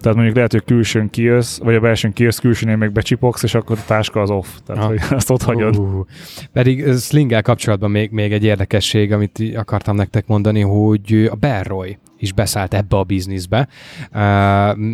[0.00, 3.78] Tehát mondjuk lehet, hogy külsőn kijössz, vagy a belsőn kijössz, külsőnél meg becsipogsz, és akkor
[3.78, 4.46] a táska az off.
[4.66, 5.76] Tehát, hogy azt ott hagyod.
[5.76, 6.06] Uh,
[6.52, 12.32] pedig Slinggel kapcsolatban még, még egy érdekesség, amit akartam nektek mondani, hogy a Berroy is
[12.32, 13.68] beszállt ebbe a bizniszbe,
[14.10, 14.18] uh,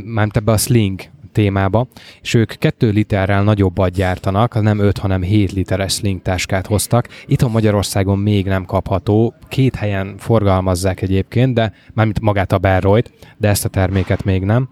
[0.04, 1.00] mármint ebbe a Sling
[1.32, 1.86] témába,
[2.20, 7.08] és ők 2 literrel nagyobbat gyártanak, nem 5, hanem 7 literes sling táskát hoztak.
[7.26, 13.48] Itthon Magyarországon még nem kapható, két helyen forgalmazzák egyébként, de mármint magát a Berroyt, de
[13.48, 14.68] ezt a terméket még nem.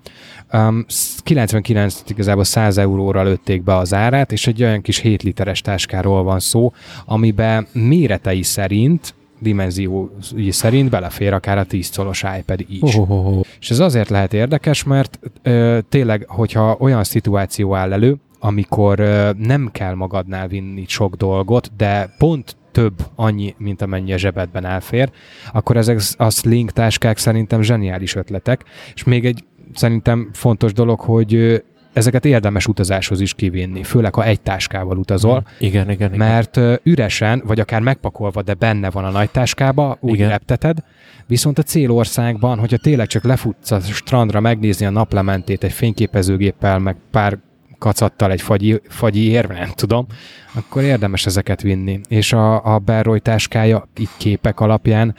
[0.53, 0.85] Um,
[1.23, 6.23] 99 igazából 100 euróra lőtték be az árát, és egy olyan kis 7 literes táskáról
[6.23, 6.73] van szó,
[7.05, 12.95] amiben méretei szerint dimenziói szerint belefér akár a 10 colos iPad is.
[12.95, 13.45] Oh, oh, oh.
[13.61, 19.31] És ez azért lehet érdekes, mert ö, tényleg, hogyha olyan szituáció áll elő, amikor ö,
[19.39, 25.11] nem kell magadnál vinni sok dolgot, de pont több annyi, mint amennyi a zsebedben elfér,
[25.53, 28.65] akkor ezek a sling táskák szerintem zseniális ötletek,
[28.95, 31.63] és még egy szerintem fontos dolog, hogy
[31.93, 36.19] ezeket érdemes utazáshoz is kivinni, főleg ha egy táskával utazol, Igen, igen, igen.
[36.19, 40.29] mert üresen, vagy akár megpakolva, de benne van a nagy táskába, úgy Igen.
[40.29, 40.79] repteted,
[41.27, 46.97] viszont a célországban, hogyha tényleg csak lefutsz a strandra megnézni a naplementét egy fényképezőgéppel, meg
[47.11, 47.39] pár
[47.79, 50.07] kacattal egy fagyi, fagyi érve, nem tudom,
[50.55, 52.01] akkor érdemes ezeket vinni.
[52.09, 55.15] És a, a Berroy táskája így képek alapján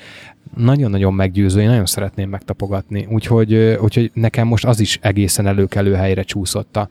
[0.55, 3.07] nagyon-nagyon meggyőző, én nagyon szeretném megtapogatni.
[3.09, 6.89] Úgyhogy, úgyhogy nekem most az is egészen előkelő helyre csúszott a,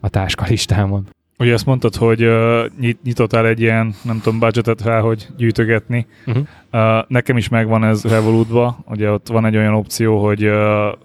[0.00, 1.08] a táskalistámon.
[1.38, 6.06] Ugye azt mondtad, hogy uh, nyit, nyitottál egy ilyen, nem tudom, budgetet rá, hogy gyűjtögetni.
[6.26, 6.44] Uh-huh.
[6.72, 10.54] Uh, nekem is megvan ez Revolutba, ugye ott van egy olyan opció, hogy uh,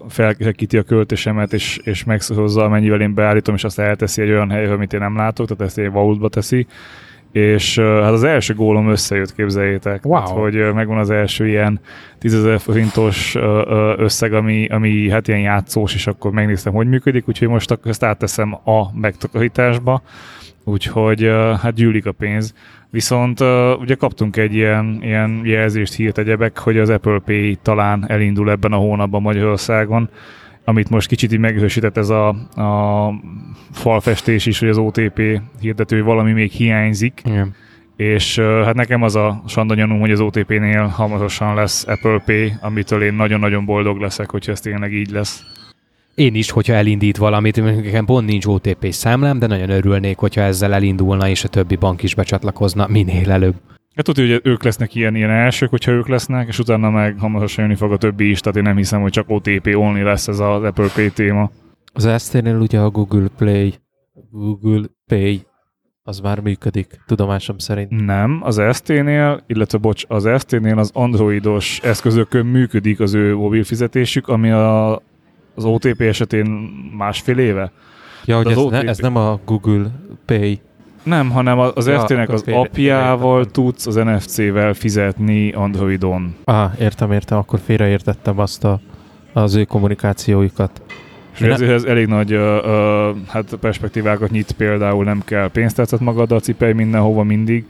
[0.08, 4.72] felkerekíti a költésemet, és, és megszorozza, amennyivel én beállítom, és azt elteszi egy olyan helyre,
[4.72, 6.66] amit én nem látok, tehát ezt egy Vaultba teszi.
[7.32, 10.04] És hát az első gólom összejött, képzeljétek.
[10.04, 10.14] Wow.
[10.14, 11.80] Tehát, hogy megvan az első ilyen
[12.18, 13.36] 10 ezer forintos
[13.96, 18.02] összeg, ami, ami hát ilyen játszós, és akkor megnéztem, hogy működik, úgyhogy most akkor ezt
[18.02, 20.02] átteszem a megtakarításba,
[20.64, 21.30] úgyhogy
[21.62, 22.54] hát gyűlik a pénz.
[22.90, 23.40] Viszont
[23.80, 28.72] ugye kaptunk egy ilyen, ilyen jelzést, hírt egyebek, hogy az Apple Pay talán elindul ebben
[28.72, 30.08] a hónapban Magyarországon,
[30.64, 32.28] amit most kicsit így megerősített ez a,
[32.60, 33.14] a
[33.72, 37.54] falfestés is, hogy az OTP hirdető valami még hiányzik, Igen.
[37.96, 43.02] és hát nekem az a sanda gyanúm, hogy az OTP-nél hamarosan lesz Apple Pay, amitől
[43.02, 45.42] én nagyon-nagyon boldog leszek, hogyha ez tényleg így lesz.
[46.14, 50.74] Én is, hogyha elindít valamit, nekem pont nincs OTP számlám, de nagyon örülnék, hogyha ezzel
[50.74, 53.54] elindulna, és a többi bank is becsatlakozna minél előbb.
[53.94, 57.64] Hát tudja, hogy ők lesznek ilyen, ilyen elsők, hogyha ők lesznek, és utána meg hamarosan
[57.64, 60.38] jönni fog a többi is, tehát én nem hiszem, hogy csak OTP only lesz ez
[60.38, 61.50] az Apple Pay téma.
[61.92, 63.74] Az ST-nél ugye a Google Play,
[64.30, 65.46] Google Pay,
[66.02, 68.04] az már működik, tudomásom szerint.
[68.04, 74.28] Nem, az ST-nél, illetve bocs, az ST-nél az androidos eszközökön működik az ő mobil fizetésük,
[74.28, 74.94] ami a,
[75.54, 76.46] az OTP esetén
[76.96, 77.72] másfél éve.
[78.24, 79.90] Ja, hogy ez, ne, OTP ez nem a Google
[80.26, 80.60] Pay.
[81.02, 83.62] Nem, hanem az Ja, akkor az félre- apjával félreértettem.
[83.64, 86.34] tudsz az NFC-vel fizetni Androidon.
[86.44, 88.80] Ah, értem, értem, akkor félreértettem azt a,
[89.32, 90.82] az ő kommunikációjukat.
[91.34, 96.00] És Én ezért ez elég nagy uh, uh, hát perspektívákat nyit például, nem kell pénztárcát
[96.00, 97.64] magaddal cipelj mindenhova mindig,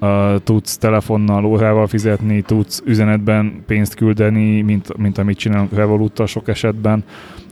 [0.00, 6.48] uh, tudsz telefonnal, órával fizetni, tudsz üzenetben pénzt küldeni, mint, mint amit csinálunk Revoluttal sok
[6.48, 7.04] esetben,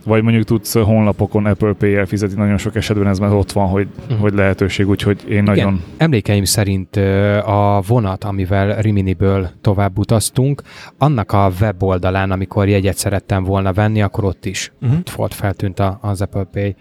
[0.05, 3.87] vagy mondjuk tudsz honlapokon Apple Pay-el fizetni, nagyon sok esetben ez már ott van, hogy,
[4.09, 4.19] Mhm.
[4.19, 5.83] hogy lehetőség, úgyhogy én nagyon...
[5.97, 6.97] Emlékeim szerint
[7.45, 10.63] a vonat, amivel Riminiből tovább utaztunk,
[10.99, 14.99] annak a weboldalán, amikor jegyet szerettem volna venni, akkor ott is Uh-huh.
[14.99, 16.75] ott volt, feltűnt az Apple Pay.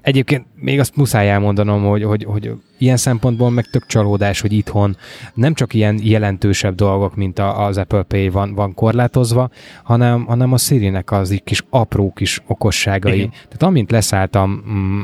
[0.00, 4.96] Egyébként még azt muszáj elmondanom, hogy, hogy, hogy ilyen szempontból meg tök csalódás, hogy itthon
[5.34, 9.50] nem csak ilyen jelentősebb dolgok, mint a, az Apple Pay van, van korlátozva,
[9.82, 13.16] hanem, hanem a Siri-nek az így kis apró kis okosságai.
[13.16, 13.30] Igen.
[13.30, 15.00] Tehát amint leszálltam mm,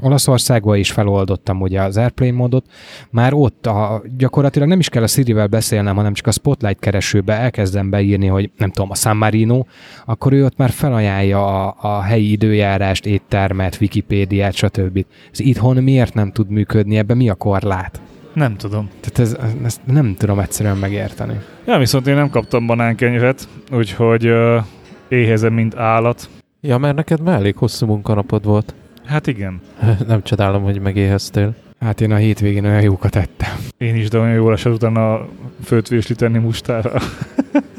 [0.00, 2.66] Olaszországba és feloldottam ugye az Airplane módot,
[3.10, 7.32] már ott a, gyakorlatilag nem is kell a Siri-vel beszélnem, hanem csak a Spotlight keresőbe
[7.32, 9.64] elkezdem beírni, hogy nem tudom, a San Marino,
[10.04, 14.95] akkor ő ott már felajánlja a, a helyi időjárást, éttermet, Wikipédiát, stb.
[15.32, 18.00] Ez itthon miért nem tud működni, ebben mi a korlát?
[18.32, 18.88] Nem tudom.
[19.00, 21.40] Tehát ez, ezt nem tudom egyszerűen megérteni.
[21.66, 24.64] Ja, viszont én nem kaptam banánkenyeret, úgyhogy uh,
[25.08, 26.28] éhezem, mint állat.
[26.60, 28.74] Ja, mert neked már elég hosszú munkanapod volt.
[29.04, 29.60] Hát igen.
[30.06, 31.54] Nem csodálom, hogy megéheztél.
[31.80, 33.56] Hát én a hétvégén olyan jókat ettem.
[33.78, 35.26] Én is, de olyan jól esett utána
[35.64, 36.92] főtt vésli tenni mustára.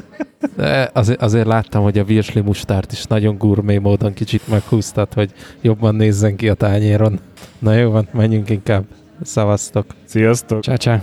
[0.56, 5.32] De azért, azért láttam, hogy a virsli mustárt is nagyon gurmé módon kicsit meghúztad, hogy
[5.60, 7.20] jobban nézzen ki a tányéron.
[7.58, 8.84] Na jó van, menjünk inkább.
[9.22, 9.86] Szavaztok.
[10.04, 10.60] Sziasztok!
[10.60, 11.02] Csá, csá.